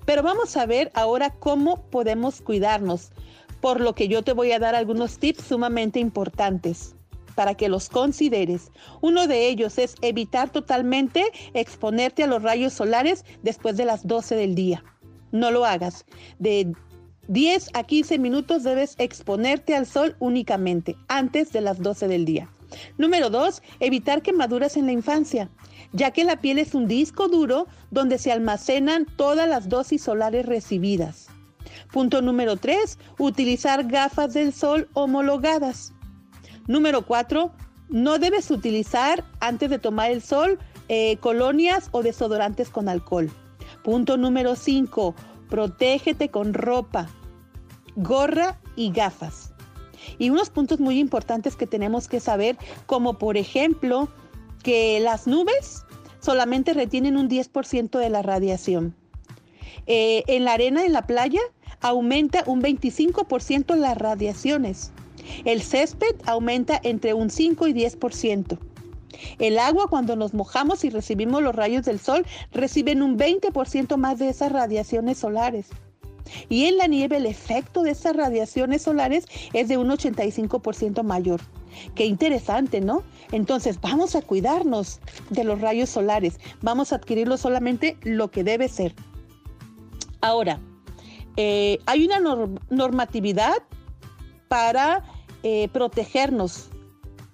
[0.04, 3.10] Pero vamos a ver ahora cómo podemos cuidarnos
[3.60, 6.94] por lo que yo te voy a dar algunos tips sumamente importantes
[7.34, 8.72] para que los consideres.
[9.00, 14.34] Uno de ellos es evitar totalmente exponerte a los rayos solares después de las 12
[14.34, 14.82] del día.
[15.32, 16.04] No lo hagas.
[16.38, 16.72] De
[17.28, 22.48] 10 a 15 minutos debes exponerte al sol únicamente antes de las 12 del día.
[22.96, 23.62] Número 2.
[23.80, 25.50] Evitar quemaduras en la infancia,
[25.92, 30.46] ya que la piel es un disco duro donde se almacenan todas las dosis solares
[30.46, 31.28] recibidas.
[31.92, 32.98] Punto número 3.
[33.18, 35.92] Utilizar gafas del sol homologadas.
[36.66, 37.52] Número 4.
[37.88, 40.58] No debes utilizar antes de tomar el sol
[40.88, 43.30] eh, colonias o desodorantes con alcohol.
[43.88, 45.14] Punto número 5.
[45.48, 47.08] Protégete con ropa,
[47.96, 49.54] gorra y gafas.
[50.18, 54.10] Y unos puntos muy importantes que tenemos que saber, como por ejemplo,
[54.62, 55.86] que las nubes
[56.20, 58.94] solamente retienen un 10% de la radiación.
[59.86, 61.40] Eh, en la arena, en la playa,
[61.80, 64.92] aumenta un 25% las radiaciones.
[65.46, 68.58] El césped aumenta entre un 5 y 10%.
[69.38, 74.18] El agua, cuando nos mojamos y recibimos los rayos del sol, reciben un 20% más
[74.18, 75.68] de esas radiaciones solares.
[76.50, 81.40] Y en la nieve el efecto de esas radiaciones solares es de un 85% mayor.
[81.94, 83.02] Qué interesante, ¿no?
[83.32, 85.00] Entonces vamos a cuidarnos
[85.30, 88.94] de los rayos solares, vamos a adquirirlo solamente lo que debe ser.
[90.20, 90.60] Ahora,
[91.36, 93.62] eh, hay una norm- normatividad
[94.48, 95.04] para
[95.44, 96.70] eh, protegernos,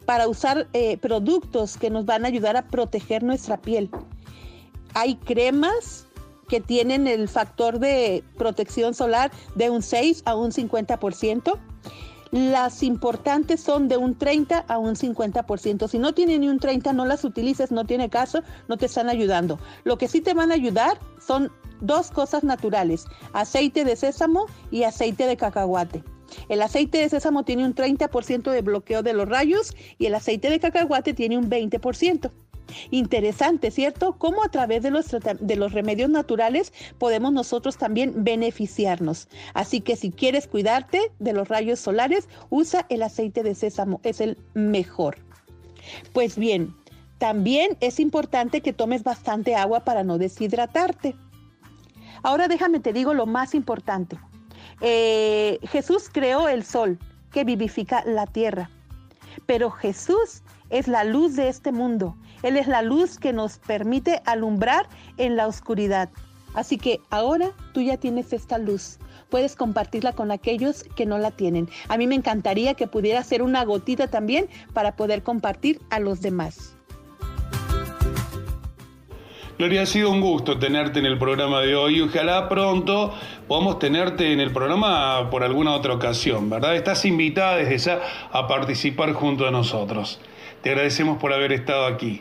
[0.07, 3.91] para usar eh, productos que nos van a ayudar a proteger nuestra piel.
[4.95, 6.07] Hay cremas
[6.49, 11.59] que tienen el factor de protección solar de un 6 a un 50%.
[12.31, 15.89] Las importantes son de un 30 a un 50%.
[15.89, 19.09] Si no tienen ni un 30, no las utilices, no tiene caso, no te están
[19.09, 19.59] ayudando.
[19.85, 24.83] Lo que sí te van a ayudar son dos cosas naturales, aceite de sésamo y
[24.85, 26.03] aceite de cacahuate.
[26.49, 30.51] El aceite de sésamo tiene un 30% de bloqueo de los rayos y el aceite
[30.51, 32.31] de cacahuate tiene un 20%.
[32.91, 34.17] Interesante, ¿cierto?
[34.19, 39.29] Cómo a través de los, trata- de los remedios naturales podemos nosotros también beneficiarnos.
[39.53, 44.21] Así que si quieres cuidarte de los rayos solares, usa el aceite de sésamo, es
[44.21, 45.17] el mejor.
[46.15, 46.75] Pues bien,
[47.19, 51.15] también es importante que tomes bastante agua para no deshidratarte.
[52.23, 54.17] Ahora déjame te digo lo más importante.
[54.81, 56.99] Eh, Jesús creó el sol
[57.33, 58.71] que vivifica la tierra,
[59.47, 62.17] pero Jesús es la luz de este mundo.
[62.43, 64.87] Él es la luz que nos permite alumbrar
[65.17, 66.11] en la oscuridad.
[66.55, 68.99] Así que ahora tú ya tienes esta luz.
[69.31, 71.69] Puedes compartirla con aquellos que no la tienen.
[71.89, 76.21] A mí me encantaría que pudiera ser una gotita también para poder compartir a los
[76.21, 76.74] demás.
[79.57, 82.01] Gloria, ha sido un gusto tenerte en el programa de hoy.
[82.01, 83.15] Ojalá pronto
[83.47, 86.75] podamos tenerte en el programa por alguna otra ocasión, ¿verdad?
[86.75, 88.01] Estás invitada desde ya
[88.33, 90.21] a participar junto a nosotros.
[90.61, 92.21] Te agradecemos por haber estado aquí.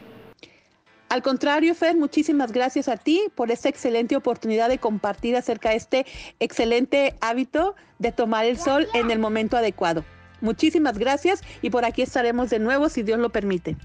[1.10, 5.78] Al contrario, Fer, muchísimas gracias a ti por esta excelente oportunidad de compartir acerca de
[5.78, 6.06] este
[6.40, 10.06] excelente hábito de tomar el sol en el momento adecuado.
[10.42, 13.76] Muchísimas gracias y por aquí estaremos de nuevo si Dios lo permite.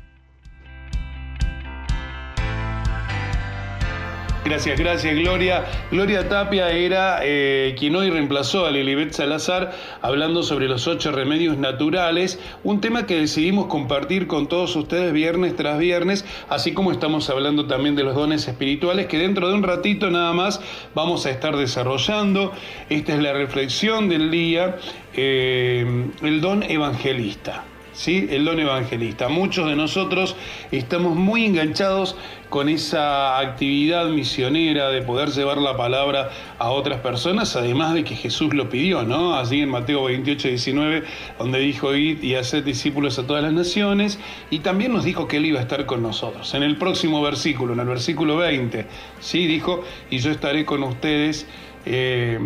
[4.49, 5.66] Gracias, gracias Gloria.
[5.90, 11.59] Gloria Tapia era eh, quien hoy reemplazó a Lilibet Salazar hablando sobre los ocho remedios
[11.59, 17.28] naturales, un tema que decidimos compartir con todos ustedes viernes tras viernes, así como estamos
[17.28, 20.62] hablando también de los dones espirituales que dentro de un ratito nada más
[20.94, 22.53] vamos a estar desarrollando.
[22.88, 24.76] Esta es la reflexión del día,
[25.12, 27.64] eh, el don evangelista.
[27.99, 28.28] ¿Sí?
[28.30, 29.28] El don evangelista.
[29.28, 30.36] Muchos de nosotros
[30.70, 32.14] estamos muy enganchados
[32.49, 38.14] con esa actividad misionera de poder llevar la palabra a otras personas, además de que
[38.14, 39.36] Jesús lo pidió, ¿no?
[39.36, 41.03] Allí en Mateo 28, 19,
[41.38, 44.18] donde dijo, id y haced discípulos a todas las naciones,
[44.49, 46.55] y también nos dijo que Él iba a estar con nosotros.
[46.55, 48.86] En el próximo versículo, en el versículo 20,
[49.18, 49.46] ¿sí?
[49.46, 51.46] Dijo, y yo estaré con ustedes
[51.87, 52.39] eh,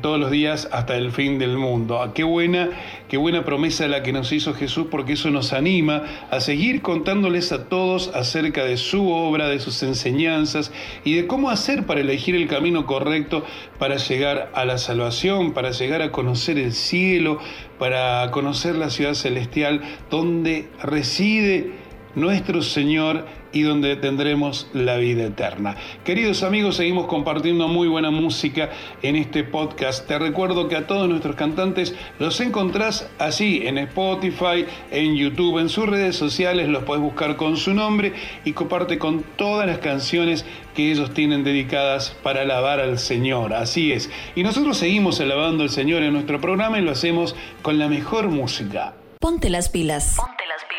[0.00, 2.02] todos los días hasta el fin del mundo.
[2.02, 2.70] Ah, Qué buena,
[3.08, 7.52] qué buena promesa la que nos hizo Jesús, porque eso nos anima a seguir contándoles
[7.52, 10.72] a todos acerca de su obra, de sus enseñanzas
[11.04, 13.44] y de cómo hacer para elegir el camino correcto
[13.78, 17.38] para llegar a la salvación, para llegar a conocer el cielo,
[17.78, 21.72] para conocer la ciudad celestial donde reside
[22.14, 25.76] nuestro Señor y donde tendremos la vida eterna.
[26.04, 28.68] Queridos amigos, seguimos compartiendo muy buena música
[29.00, 30.06] en este podcast.
[30.06, 35.70] Te recuerdo que a todos nuestros cantantes los encontrás así en Spotify, en YouTube, en
[35.70, 38.12] sus redes sociales, los puedes buscar con su nombre
[38.44, 40.44] y comparte con todas las canciones
[40.74, 43.54] que ellos tienen dedicadas para alabar al Señor.
[43.54, 44.10] Así es.
[44.34, 48.28] Y nosotros seguimos alabando al Señor en nuestro programa y lo hacemos con la mejor
[48.28, 48.94] música.
[49.20, 50.14] Ponte las pilas.
[50.16, 50.73] Ponte las pilas.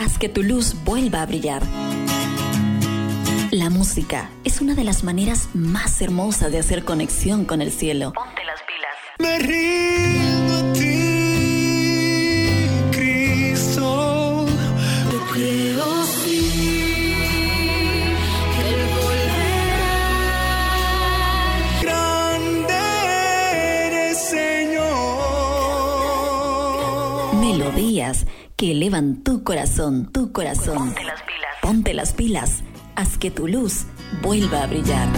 [0.00, 1.62] Haz que tu luz vuelva a brillar.
[3.50, 8.14] La música es una de las maneras más hermosas de hacer conexión con el cielo.
[8.14, 8.96] Ponte las pilas.
[9.18, 11.36] Me rindo a ti,
[12.92, 14.46] Cristo.
[15.12, 17.14] Yo creo sí
[18.56, 20.00] que Él volverá.
[21.82, 22.74] Grande
[23.84, 24.80] eres, Señor.
[27.34, 28.24] Melodías
[28.60, 30.76] que elevan tu corazón, tu corazón.
[30.76, 31.50] Ponte las pilas.
[31.62, 32.62] Ponte las pilas.
[32.94, 33.86] Haz que tu luz
[34.20, 35.08] vuelva a brillar.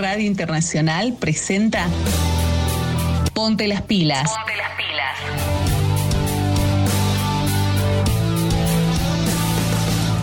[0.00, 1.86] Radio Internacional presenta
[3.34, 4.30] Ponte las pilas.
[4.32, 5.18] Ponte las pilas.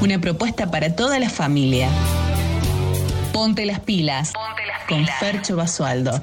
[0.02, 1.90] Una propuesta para toda la familia.
[3.32, 4.34] Ponte las pilas.
[4.90, 6.20] Con Fercho Basualdo.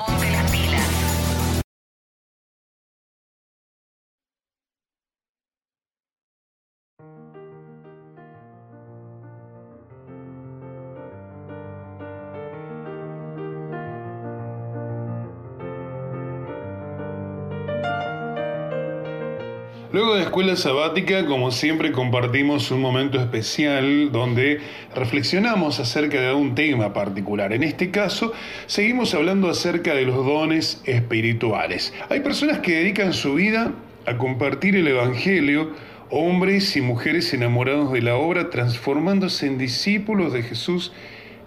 [20.35, 24.59] Escuela sabática, como siempre, compartimos un momento especial donde
[24.93, 27.53] reflexionamos acerca de un tema particular.
[27.53, 28.32] En este caso,
[28.66, 31.95] seguimos hablando acerca de los dones espirituales.
[32.09, 33.74] Hay personas que dedican su vida
[34.07, 35.70] a compartir el Evangelio,
[36.11, 40.91] hombres y mujeres enamorados de la obra, transformándose en discípulos de Jesús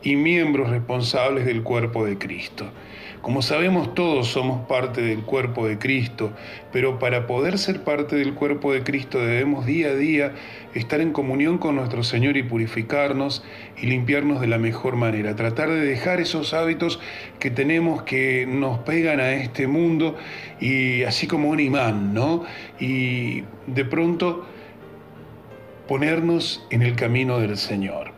[0.02, 2.72] y miembros responsables del cuerpo de Cristo.
[3.22, 6.32] Como sabemos todos somos parte del cuerpo de Cristo,
[6.72, 10.32] pero para poder ser parte del cuerpo de Cristo debemos día a día
[10.74, 13.44] estar en comunión con nuestro Señor y purificarnos
[13.76, 17.00] y limpiarnos de la mejor manera, tratar de dejar esos hábitos
[17.40, 20.16] que tenemos que nos pegan a este mundo
[20.62, 22.44] y así como un imán, ¿no?
[22.80, 24.46] Y de pronto
[25.88, 28.12] ponernos en el camino del Señor.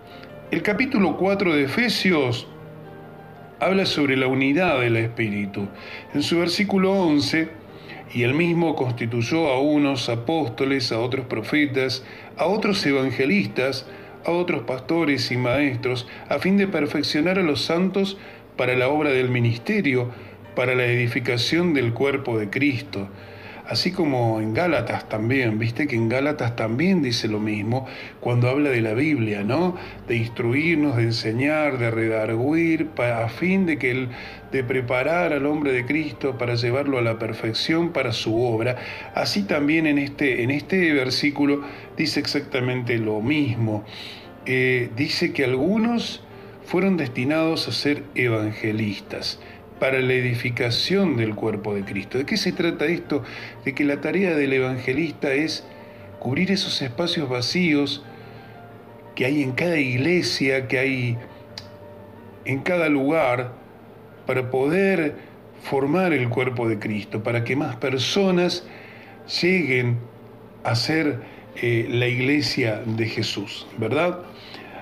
[0.52, 2.48] El capítulo 4 de Efesios
[3.60, 5.68] habla sobre la unidad del Espíritu.
[6.14, 7.50] En su versículo 11,
[8.14, 12.04] y él mismo constituyó a unos apóstoles, a otros profetas,
[12.38, 13.86] a otros evangelistas,
[14.26, 18.18] a otros pastores y maestros, a fin de perfeccionar a los santos
[18.58, 20.12] para la obra del ministerio,
[20.56, 23.10] para la edificación del cuerpo de Cristo
[23.70, 27.86] Así como en Gálatas también, viste que en Gálatas también dice lo mismo
[28.20, 29.76] cuando habla de la Biblia, ¿no?
[30.08, 34.10] De instruirnos, de enseñar, de redarguir, a fin de que el,
[34.52, 38.78] de preparar al hombre de Cristo para llevarlo a la perfección para su obra.
[39.14, 41.62] Así también en este, en este versículo
[41.96, 43.84] dice exactamente lo mismo.
[44.48, 46.24] Eh, dice que algunos
[46.66, 49.40] fueron destinados a ser evangelistas
[49.80, 52.18] para la edificación del cuerpo de Cristo.
[52.18, 53.24] ¿De qué se trata esto?
[53.66, 55.64] De que la tarea del evangelista es
[56.20, 58.04] cubrir esos espacios vacíos
[59.16, 61.18] que hay en cada iglesia, que hay
[62.46, 63.54] en cada lugar,
[64.26, 65.16] para poder
[65.64, 68.66] formar el cuerpo de Cristo, para que más personas
[69.42, 69.98] lleguen
[70.64, 71.22] a ser
[71.56, 74.20] eh, la iglesia de Jesús, ¿verdad?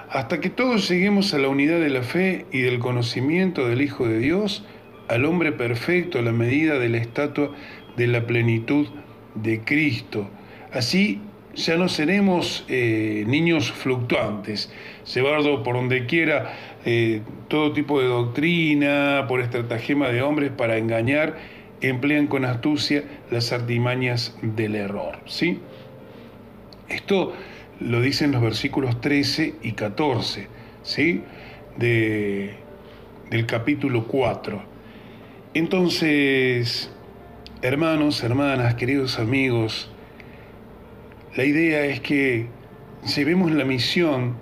[0.10, 4.08] Hasta que todos lleguemos a la unidad de la fe y del conocimiento del Hijo
[4.08, 4.64] de Dios,
[5.08, 7.52] al hombre perfecto a la medida de la estatua
[7.96, 8.88] de la plenitud
[9.36, 10.30] de Cristo.
[10.72, 11.22] Así
[11.56, 14.72] ya no seremos eh, niños fluctuantes,
[15.12, 16.54] llevando por donde quiera
[16.86, 21.38] eh, todo tipo de doctrina, por estratagema de hombres para engañar,
[21.82, 25.18] emplean con astucia las artimañas del error.
[25.26, 25.60] ¿sí?
[26.90, 27.34] Esto
[27.80, 30.48] lo dicen los versículos 13 y 14
[30.84, 31.24] ¿sí?
[31.78, 32.54] de,
[33.32, 34.77] del capítulo 4.
[35.58, 36.92] Entonces,
[37.64, 39.90] hermanos, hermanas, queridos amigos,
[41.36, 42.46] la idea es que
[43.16, 44.36] llevemos la misión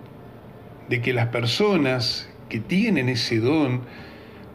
[0.89, 3.83] de que las personas que tienen ese don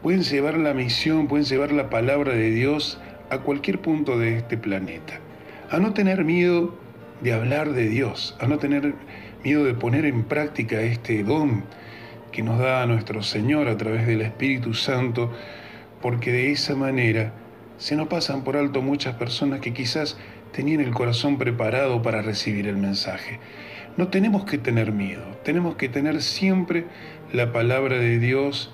[0.03, 2.99] pueden llevar la misión, pueden llevar la palabra de Dios
[3.31, 5.19] a cualquier punto de este planeta.
[5.71, 6.77] A no tener miedo
[7.21, 8.93] de hablar de Dios, a no tener
[9.43, 11.63] miedo de poner en práctica este don
[12.31, 15.31] que nos da nuestro Señor a través del Espíritu Santo
[16.01, 17.33] porque de esa manera
[17.77, 20.17] se nos pasan por alto muchas personas que quizás
[20.51, 23.39] tenían el corazón preparado para recibir el mensaje.
[23.97, 26.85] No tenemos que tener miedo, tenemos que tener siempre
[27.33, 28.71] la palabra de Dios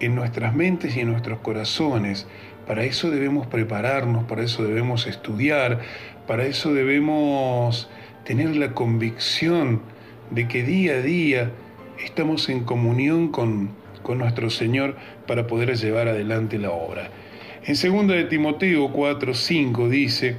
[0.00, 2.26] en nuestras mentes y en nuestros corazones.
[2.66, 5.80] Para eso debemos prepararnos, para eso debemos estudiar,
[6.26, 7.88] para eso debemos
[8.24, 9.82] tener la convicción
[10.30, 11.50] de que día a día
[12.04, 13.70] estamos en comunión con,
[14.08, 14.96] con nuestro Señor
[15.26, 17.10] para poder llevar adelante la obra.
[17.66, 20.36] En 2 de Timoteo 4, 5 dice,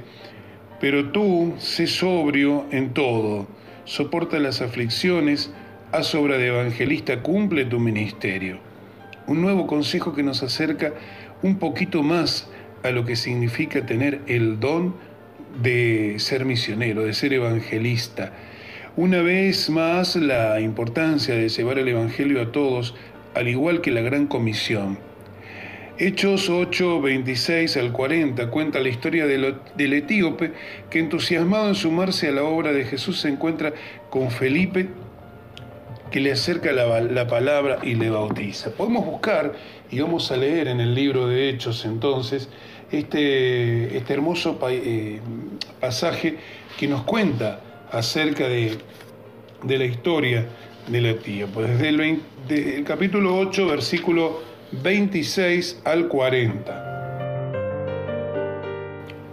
[0.80, 3.46] pero tú sé sobrio en todo,
[3.84, 5.52] soporta las aflicciones,
[5.92, 8.58] haz obra de evangelista, cumple tu ministerio.
[9.28, 10.92] Un nuevo consejo que nos acerca
[11.40, 12.50] un poquito más
[12.82, 14.96] a lo que significa tener el don
[15.62, 18.32] de ser misionero, de ser evangelista.
[18.96, 22.96] Una vez más, la importancia de llevar el Evangelio a todos
[23.34, 24.98] al igual que la Gran Comisión.
[25.98, 30.52] Hechos 8, 26 al 40 cuenta la historia del, etíope
[30.88, 33.74] que entusiasmado en sumarse a la obra de Jesús se encuentra
[34.08, 34.88] con Felipe
[36.10, 38.70] que le acerca la, palabra y le bautiza.
[38.70, 39.52] Podemos buscar
[39.90, 42.48] y vamos a leer en el libro de Hechos entonces
[42.90, 45.20] este, este hermoso eh,
[45.80, 46.38] pasaje
[46.78, 47.60] que nos cuenta
[47.92, 48.78] acerca de,
[49.62, 50.46] de la historia
[50.88, 51.46] de la tía.
[51.46, 54.42] Pues desde el, capítulo 8, versículo
[54.82, 56.86] 26 al 40.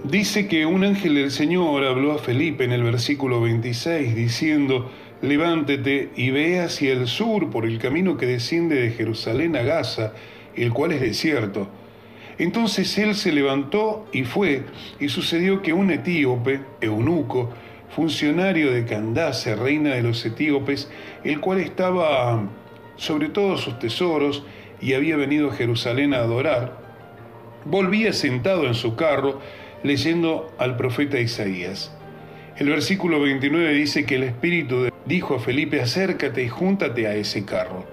[0.03, 4.89] Dice que un ángel del Señor habló a Felipe en el versículo 26 diciendo,
[5.21, 10.13] levántate y ve hacia el sur por el camino que desciende de Jerusalén a Gaza,
[10.55, 11.67] el cual es desierto.
[12.37, 14.63] Entonces él se levantó y fue,
[14.99, 17.49] y sucedió que un etíope, eunuco,
[17.89, 20.89] funcionario de Candace, reina de los etíopes,
[21.23, 22.47] el cual estaba
[22.95, 24.43] sobre todos sus tesoros
[24.81, 26.77] y había venido a Jerusalén a adorar,
[27.65, 29.39] volvía sentado en su carro
[29.83, 31.91] leyendo al profeta Isaías.
[32.57, 37.45] El versículo 29 dice que el Espíritu dijo a Felipe, acércate y júntate a ese
[37.45, 37.85] carro.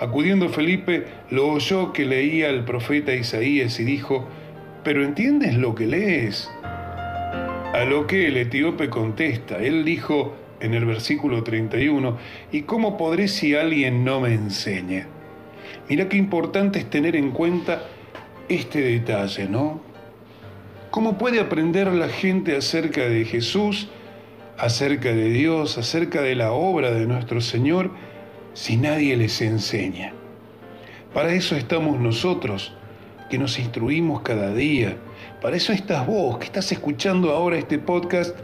[0.00, 4.26] Acudiendo Felipe, lo oyó que leía al profeta Isaías y dijo,
[4.82, 6.50] ¿pero entiendes lo que lees?
[7.80, 12.18] A lo que el etíope contesta, él dijo en el versículo 31,
[12.52, 15.06] ¿y cómo podré si alguien no me enseña?
[15.88, 17.84] Mira qué importante es tener en cuenta
[18.50, 19.80] este detalle, ¿no?
[20.90, 23.88] ¿Cómo puede aprender la gente acerca de Jesús,
[24.58, 27.92] acerca de Dios, acerca de la obra de nuestro Señor,
[28.52, 30.12] si nadie les enseña?
[31.14, 32.74] Para eso estamos nosotros,
[33.30, 34.98] que nos instruimos cada día.
[35.40, 38.36] Para eso estás vos, que estás escuchando ahora este podcast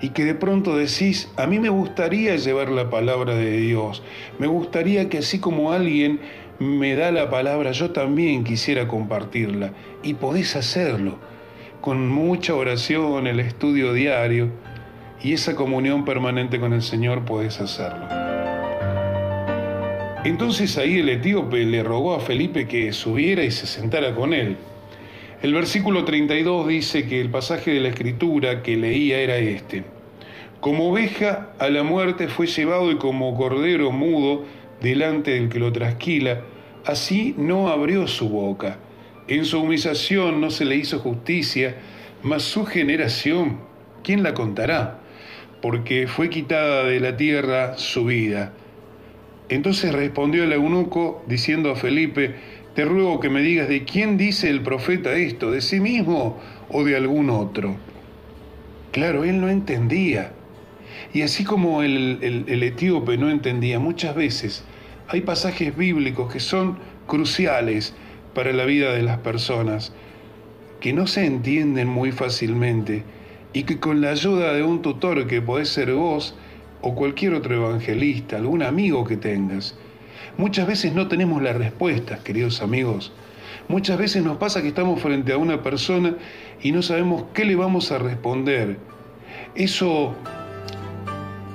[0.00, 4.02] y que de pronto decís, a mí me gustaría llevar la palabra de Dios.
[4.38, 6.20] Me gustaría que así como alguien
[6.58, 9.72] me da la palabra, yo también quisiera compartirla.
[10.02, 11.18] Y podés hacerlo
[11.80, 14.50] con mucha oración, el estudio diario
[15.22, 18.06] y esa comunión permanente con el Señor podés hacerlo.
[20.24, 24.56] Entonces ahí el etíope le rogó a Felipe que subiera y se sentara con él.
[25.42, 29.82] El versículo 32 dice que el pasaje de la escritura que leía era este.
[30.60, 34.44] Como oveja a la muerte fue llevado y como cordero mudo
[34.80, 36.42] delante del que lo trasquila,
[36.84, 38.78] así no abrió su boca.
[39.26, 41.74] En su humillación no se le hizo justicia,
[42.22, 43.58] mas su generación,
[44.04, 45.00] ¿quién la contará?
[45.60, 48.52] Porque fue quitada de la tierra su vida.
[49.48, 52.36] Entonces respondió el eunuco diciendo a Felipe,
[52.74, 56.38] te ruego que me digas de quién dice el profeta esto, de sí mismo
[56.70, 57.76] o de algún otro.
[58.92, 60.32] Claro, él no entendía.
[61.12, 64.64] Y así como el, etíope no entendía, muchas veces
[65.08, 67.94] hay pasajes bíblicos que son cruciales
[68.34, 69.92] para la vida de las personas,
[70.80, 73.04] que no se entienden muy fácilmente
[73.52, 76.34] y que con la ayuda de un tutor que podés ser vos
[76.80, 79.76] o cualquier otro evangelista, algún amigo que tengas,
[80.36, 83.12] muchas veces no tenemos las respuestas, queridos amigos.
[83.68, 86.16] Muchas veces nos pasa que estamos frente a una persona
[86.60, 88.78] y no sabemos qué le vamos a responder.
[89.54, 90.14] Eso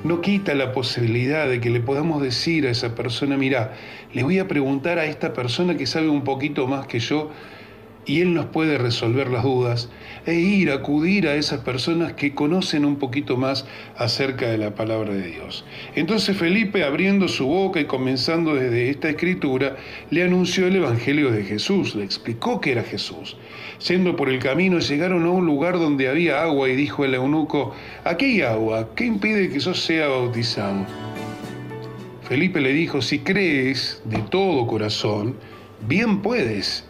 [0.04, 3.74] no quita la posibilidad de que le podamos decir a esa persona, mira,
[4.14, 7.32] le voy a preguntar a esta persona que sabe un poquito más que yo
[8.08, 9.90] y él nos puede resolver las dudas
[10.26, 13.66] e ir acudir a esas personas que conocen un poquito más
[13.98, 15.66] acerca de la palabra de Dios.
[15.94, 19.76] Entonces Felipe, abriendo su boca y comenzando desde esta escritura,
[20.10, 23.36] le anunció el Evangelio de Jesús, le explicó que era Jesús.
[23.78, 27.76] Siendo por el camino, llegaron a un lugar donde había agua y dijo el eunuco,
[28.06, 30.86] aquí hay agua, ¿qué impide que yo sea bautizado?
[32.28, 35.36] Felipe le dijo, si crees de todo corazón,
[35.88, 36.87] bien puedes.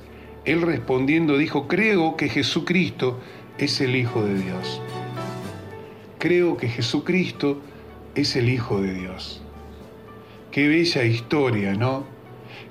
[0.47, 3.19] Él respondiendo dijo, creo que Jesucristo
[3.57, 4.81] es el Hijo de Dios.
[6.19, 7.59] Creo que Jesucristo
[8.15, 9.41] es el Hijo de Dios.
[10.51, 12.05] Qué bella historia, ¿no?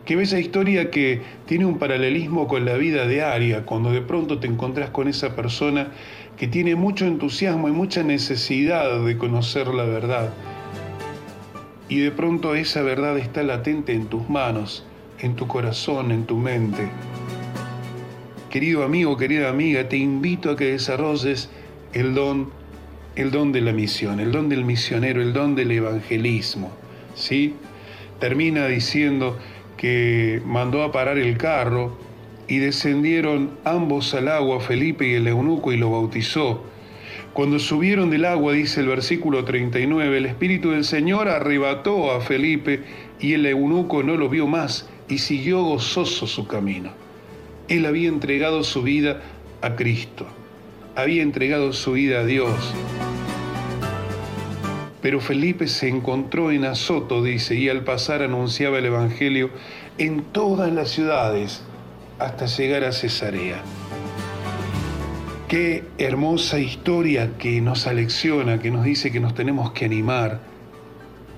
[0.06, 4.46] Qué bella historia que tiene un paralelismo con la vida diaria, cuando de pronto te
[4.46, 5.88] encontrás con esa persona
[6.38, 10.32] que tiene mucho entusiasmo y mucha necesidad de conocer la verdad.
[11.90, 14.86] Y de pronto esa verdad está latente en tus manos,
[15.18, 16.88] en tu corazón, en tu mente.
[18.50, 21.50] Querido amigo, querida amiga, te invito a que desarrolles
[21.92, 22.50] el don,
[23.16, 26.70] el don de la misión, el don del misionero, el don del evangelismo.
[27.16, 27.54] ¿sí?
[28.20, 29.36] Termina diciendo
[29.76, 31.98] que mandó a parar el carro
[32.46, 36.62] y descendieron ambos al agua, Felipe y el eunuco, y lo bautizó.
[37.32, 42.84] Cuando subieron del agua, dice el versículo 39, el Espíritu del Señor arrebató a Felipe
[43.20, 47.05] y el eunuco no lo vio más y siguió gozoso su camino.
[47.68, 49.20] Él había entregado su vida
[49.60, 50.26] a Cristo,
[50.94, 52.54] había entregado su vida a Dios.
[55.02, 59.50] Pero Felipe se encontró en Azoto, dice, y al pasar anunciaba el Evangelio
[59.98, 61.62] en todas las ciudades
[62.18, 63.62] hasta llegar a Cesarea.
[65.48, 70.40] Qué hermosa historia que nos alecciona, que nos dice que nos tenemos que animar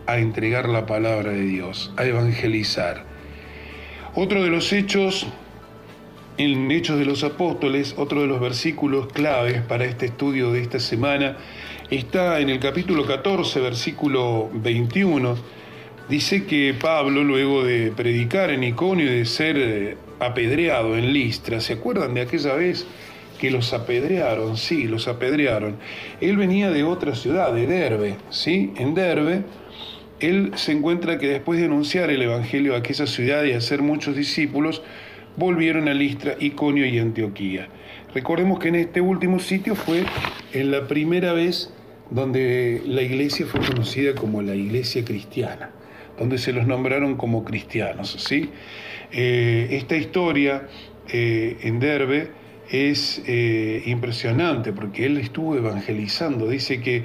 [0.07, 3.05] a entregar la palabra de Dios, a evangelizar.
[4.15, 5.27] Otro de los hechos
[6.39, 10.79] en Hechos de los Apóstoles, otro de los versículos claves para este estudio de esta
[10.79, 11.37] semana,
[11.91, 15.37] está en el capítulo 14, versículo 21.
[16.09, 21.61] Dice que Pablo, luego de predicar en Iconio y de ser eh, apedreado en Listra,
[21.61, 22.87] ¿se acuerdan de aquella vez
[23.41, 24.57] que los apedrearon?
[24.57, 25.77] Sí, los apedrearon.
[26.21, 28.73] Él venía de otra ciudad, de Derbe, ¿sí?
[28.77, 29.43] En Derbe,
[30.21, 34.15] él se encuentra que después de anunciar el Evangelio a aquella ciudad y hacer muchos
[34.15, 34.83] discípulos,
[35.39, 37.69] volvieron a Listra, Iconio y Antioquía.
[38.13, 40.05] Recordemos que en este último sitio fue
[40.53, 41.73] en la primera vez
[42.11, 45.71] donde la iglesia fue conocida como la iglesia cristiana,
[46.19, 48.17] donde se los nombraron como cristianos.
[48.19, 48.51] ¿sí?
[49.13, 50.67] Eh, esta historia
[51.09, 52.31] eh, en Derbe
[52.71, 56.49] es eh, impresionante porque él estuvo evangelizando.
[56.49, 57.05] Dice que,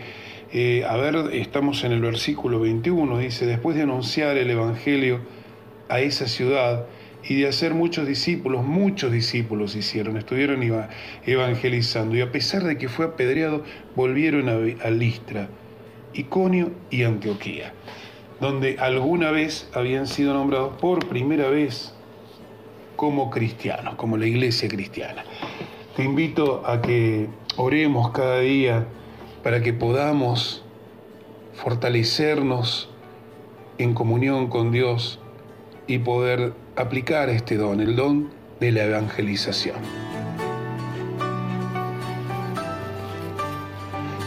[0.88, 5.22] a ver, estamos en el versículo 21, dice, después de anunciar el evangelio
[5.90, 6.86] a esa ciudad,
[7.26, 10.62] y de hacer muchos discípulos, muchos discípulos hicieron, estuvieron
[11.26, 13.64] evangelizando y a pesar de que fue apedreado,
[13.96, 15.48] volvieron a, Listra,
[16.14, 17.74] Iconio y Antioquía,
[18.42, 21.94] donde alguna vez habían sido nombrados por primera vez
[22.96, 25.24] como cristianos, como la iglesia cristiana.
[25.96, 28.86] Te invito a que oremos cada día
[29.44, 30.64] para que podamos
[31.54, 32.90] fortalecernos
[33.78, 35.20] en comunión con Dios
[35.88, 39.78] y poder aplicar este don, el don de la evangelización.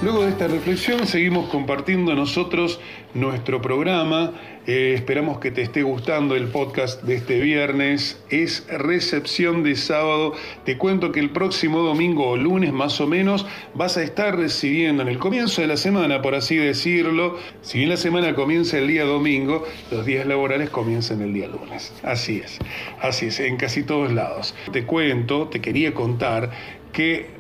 [0.03, 2.79] Luego de esta reflexión seguimos compartiendo nosotros
[3.15, 4.33] nuestro programa.
[4.67, 8.21] Eh, esperamos que te esté gustando el podcast de este viernes.
[8.31, 10.33] Es recepción de sábado.
[10.65, 15.03] Te cuento que el próximo domingo o lunes más o menos vas a estar recibiendo
[15.03, 17.39] en el comienzo de la semana, por así decirlo.
[17.63, 21.93] Si bien la semana comienza el día domingo, los días laborales comienzan el día lunes.
[22.03, 22.59] Así es,
[23.01, 24.53] así es, en casi todos lados.
[24.73, 26.51] Te cuento, te quería contar
[26.93, 27.37] que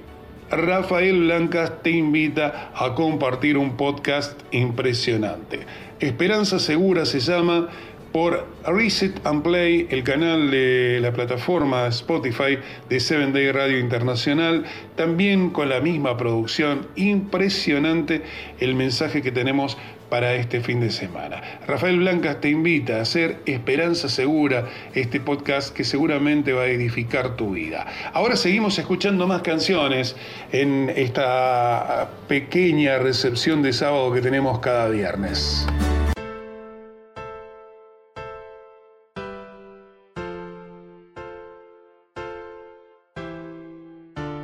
[0.48, 5.66] Rafael Blancas te invita a compartir un podcast impresionante.
[6.00, 7.68] Esperanza Segura se llama
[8.12, 14.64] por Reset and Play, el canal de la plataforma Spotify de Seven Day Radio Internacional,
[14.94, 18.22] también con la misma producción, impresionante
[18.58, 19.76] el mensaje que tenemos
[20.08, 21.42] para este fin de semana.
[21.66, 27.36] Rafael Blancas te invita a hacer Esperanza Segura, este podcast que seguramente va a edificar
[27.36, 27.86] tu vida.
[28.12, 30.16] Ahora seguimos escuchando más canciones
[30.52, 35.66] en esta pequeña recepción de sábado que tenemos cada viernes.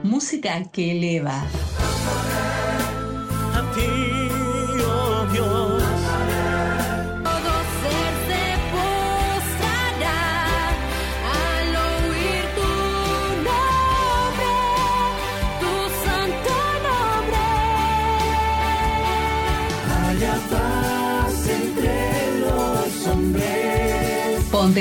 [0.03, 1.43] Música que eleva.
[3.55, 4.22] A ti,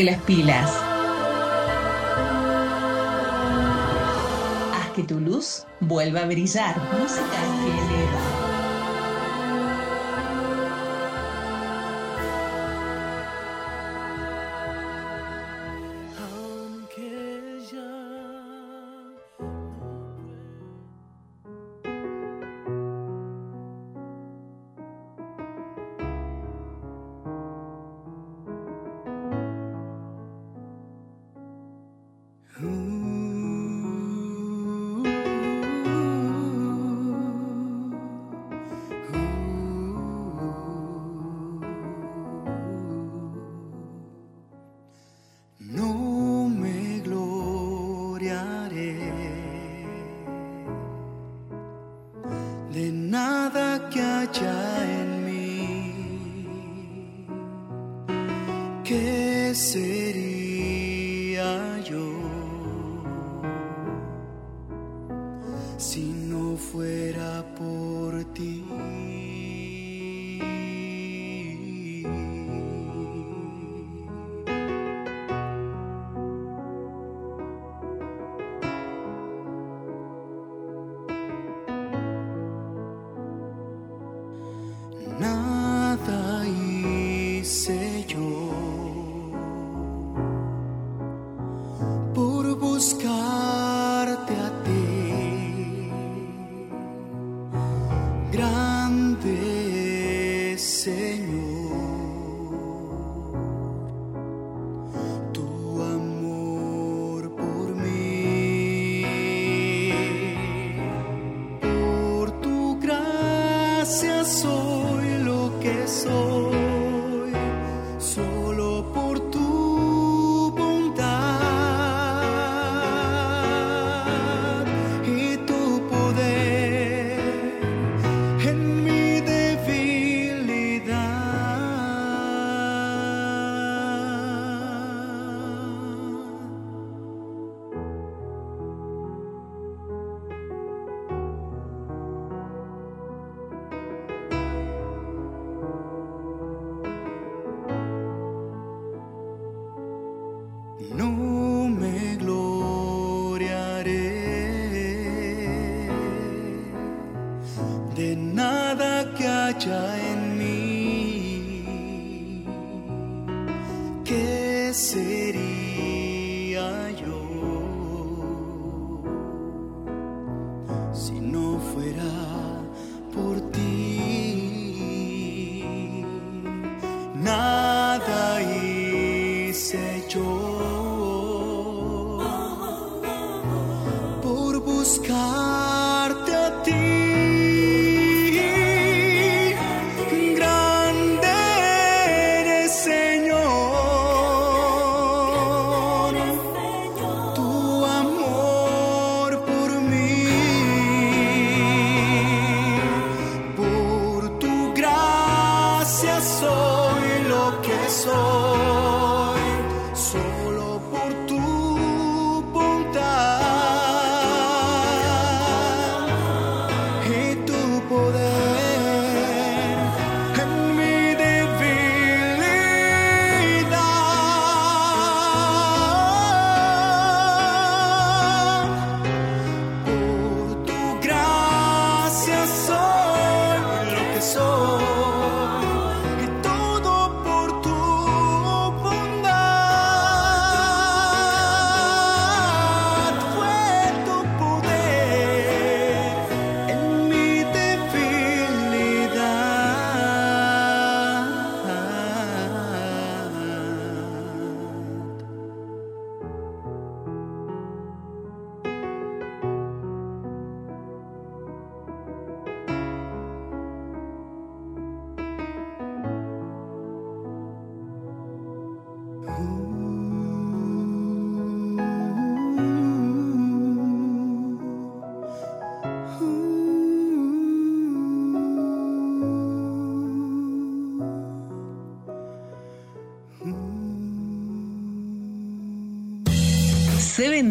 [0.02, 0.68] Las pilas.
[4.74, 6.76] Haz que tu luz vuelva a brillar.
[6.99, 8.41] Música que eleva.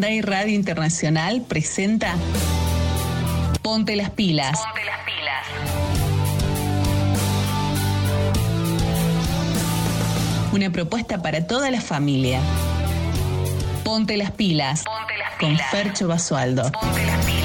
[0.01, 2.17] Radio Internacional presenta
[3.61, 4.59] Ponte las pilas.
[4.59, 5.47] Ponte las pilas.
[10.55, 12.41] Una propuesta para toda la familia.
[13.85, 14.85] Ponte las pilas.
[14.85, 15.71] Ponte las pilas.
[15.71, 16.63] Con Fercho Basualdo.
[16.73, 17.41] Ponte las pilas.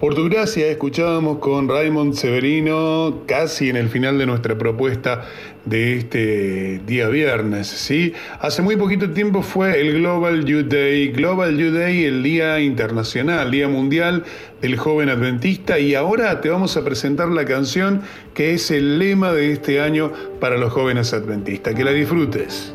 [0.00, 5.26] Por tu gracia, escuchábamos con Raymond Severino casi en el final de nuestra propuesta
[5.70, 8.12] de este día viernes, ¿sí?
[8.40, 13.52] Hace muy poquito tiempo fue el Global Youth Day, Global Youth Day, el Día Internacional,
[13.52, 14.24] Día Mundial
[14.60, 18.02] del Joven Adventista, y ahora te vamos a presentar la canción
[18.34, 21.72] que es el lema de este año para los jóvenes adventistas.
[21.72, 22.74] Que la disfrutes.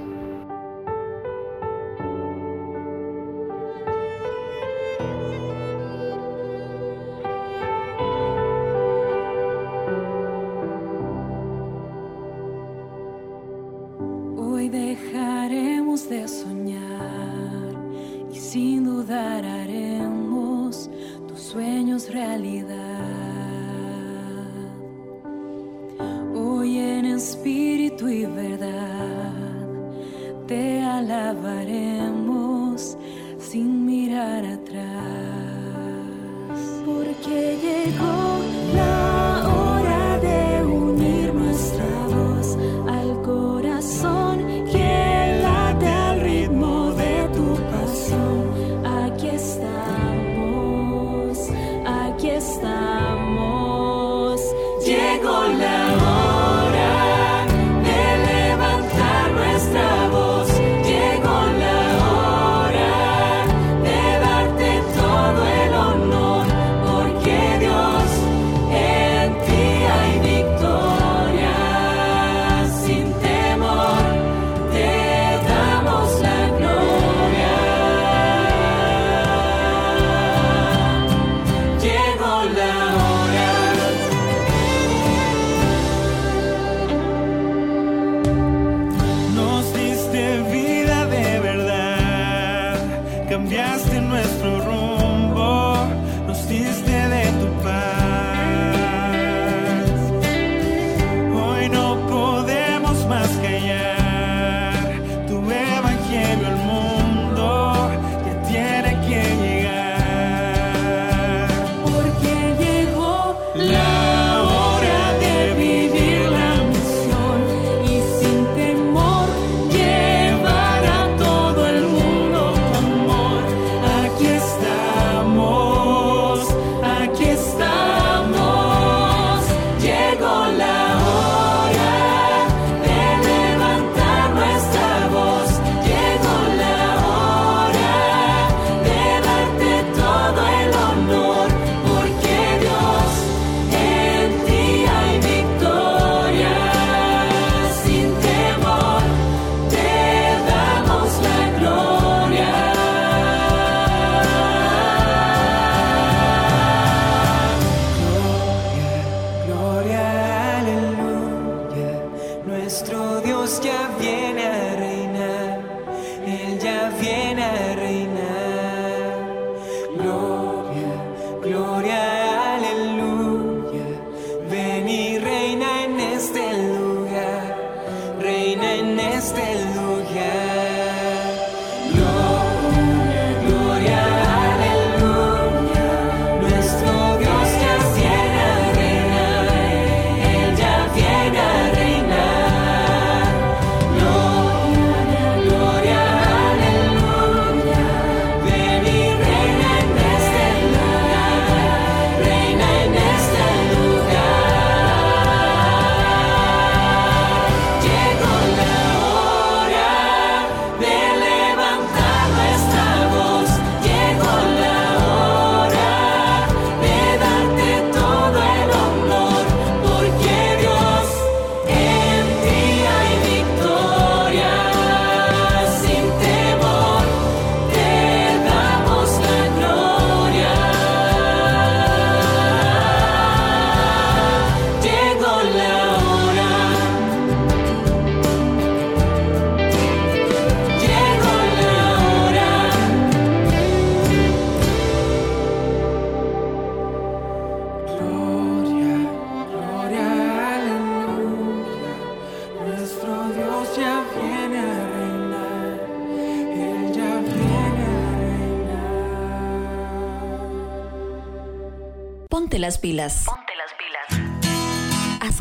[15.96, 17.74] De soñar
[18.30, 20.90] y sin dudar haremos
[21.26, 22.85] tus sueños realidad.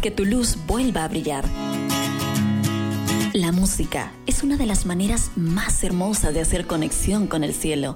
[0.04, 1.46] Que tu luz vuelva a brillar.
[3.32, 7.94] La música es una de las maneras más hermosas de hacer conexión con el cielo.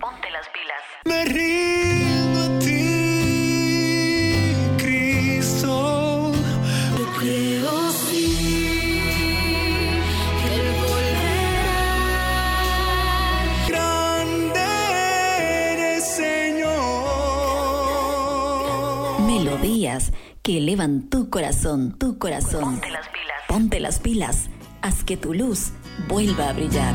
[21.10, 22.62] Tu corazón, tu corazón.
[22.62, 23.36] Ponte las pilas.
[23.48, 24.50] Ponte las pilas.
[24.82, 25.72] Haz que tu luz
[26.08, 26.94] vuelva a brillar.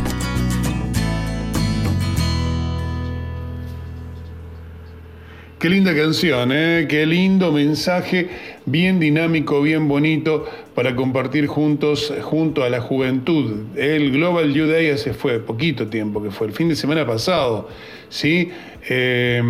[5.60, 6.88] Qué linda canción, ¿eh?
[6.90, 8.28] qué lindo mensaje,
[8.65, 10.45] bien dinámico, bien bonito
[10.76, 13.78] para compartir juntos, junto a la juventud.
[13.78, 17.70] El Global Youth Day hace fue poquito tiempo, que fue el fin de semana pasado,
[18.10, 18.52] ¿sí?
[18.90, 19.41] Eh,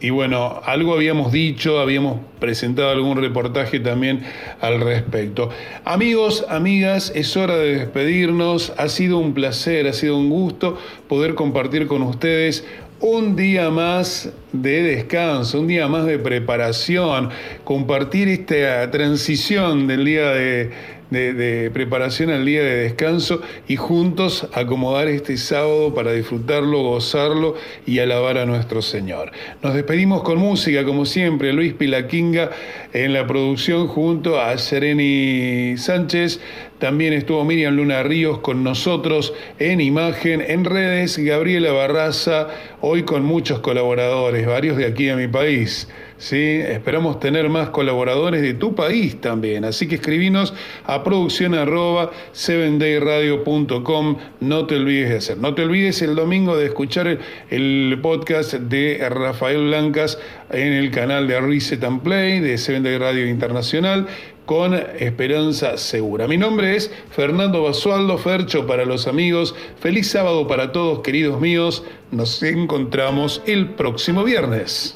[0.00, 4.22] y bueno, algo habíamos dicho, habíamos presentado algún reportaje también
[4.60, 5.50] al respecto.
[5.84, 8.72] Amigos, amigas, es hora de despedirnos.
[8.76, 12.64] Ha sido un placer, ha sido un gusto poder compartir con ustedes
[13.00, 17.30] un día más de descanso, un día más de preparación,
[17.64, 20.70] compartir esta transición del día de,
[21.10, 27.54] de- preparación al día de descanso y juntos acomodar este sábado para disfrutarlo, gozarlo
[27.86, 29.32] y alabar a nuestro Señor.
[29.62, 32.50] Nos despedimos con música, como siempre, Luis Pilaquinga
[32.92, 36.40] en la producción junto a Sereni Sánchez.
[36.78, 42.48] También estuvo Miriam Luna Ríos con nosotros en imagen, en redes, Gabriela Barraza,
[42.80, 45.88] hoy con muchos colaboradores, varios de aquí de mi país.
[46.18, 46.60] ¿Sí?
[46.60, 49.64] Esperamos tener más colaboradores de tu país también.
[49.64, 50.52] Así que escribinos
[50.84, 54.16] a producción arroba 7dayradio.com.
[54.40, 55.38] No te olvides de hacer.
[55.38, 57.18] No te olvides el domingo de escuchar
[57.50, 60.18] el, podcast de Rafael Blancas
[60.50, 64.06] en el canal de Reset and Play de 7 Day Radio Internacional
[64.48, 66.26] con Esperanza Segura.
[66.26, 69.54] Mi nombre es Fernando Basualdo Fercho para los amigos.
[69.78, 71.84] Feliz sábado para todos, queridos míos.
[72.10, 74.94] Nos encontramos el próximo viernes.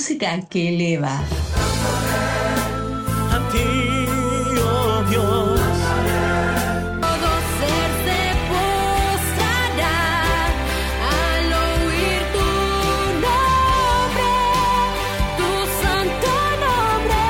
[0.00, 1.14] Música que eleva.
[3.34, 3.68] A ti,
[4.58, 5.60] oh Dios.
[7.04, 10.00] Todo ser se postrará
[11.18, 12.48] al oír tu
[13.26, 14.32] nombre,
[15.36, 15.50] tu
[15.82, 16.32] santo
[16.64, 17.22] nombre.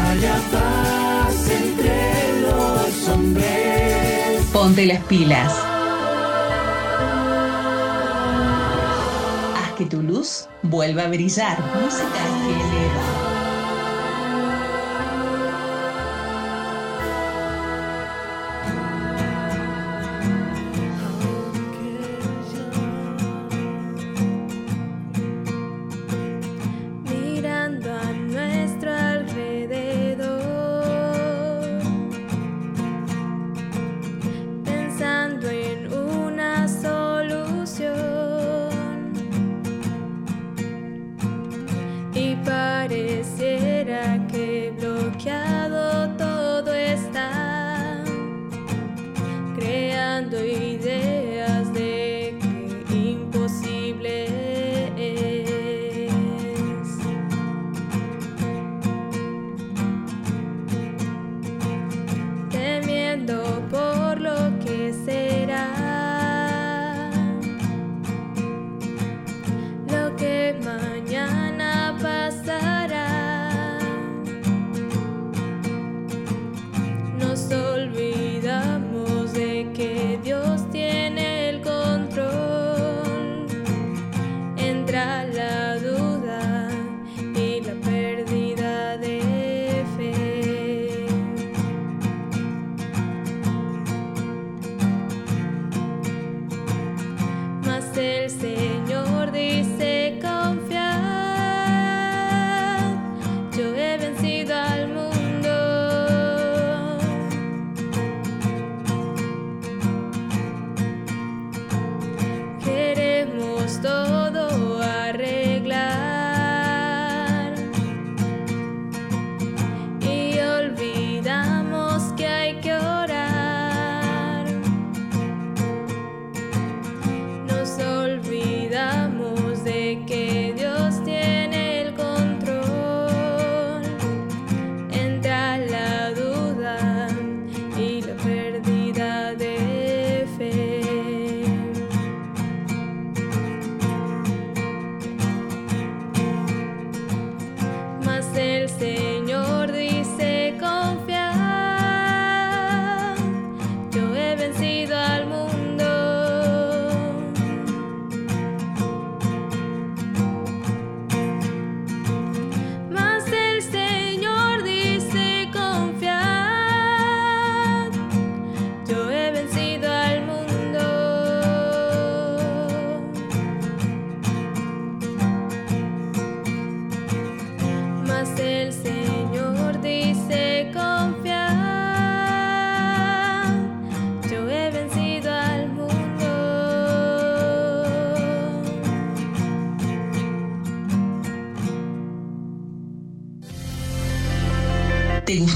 [0.00, 2.00] Haya paz entre
[2.40, 4.40] los hombres.
[4.54, 5.73] Ponte las pilas.
[9.74, 11.58] Que tu luz vuelva a brillar.
[11.80, 13.23] Música eleva.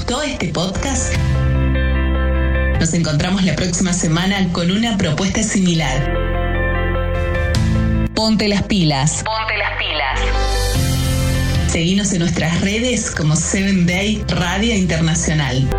[0.09, 1.15] Gustó este podcast?
[2.79, 6.15] Nos encontramos la próxima semana con una propuesta similar.
[8.15, 9.23] Ponte las pilas.
[9.23, 10.19] Ponte las pilas.
[11.71, 15.69] Seguinos en nuestras redes como 7 Day Radio Internacional.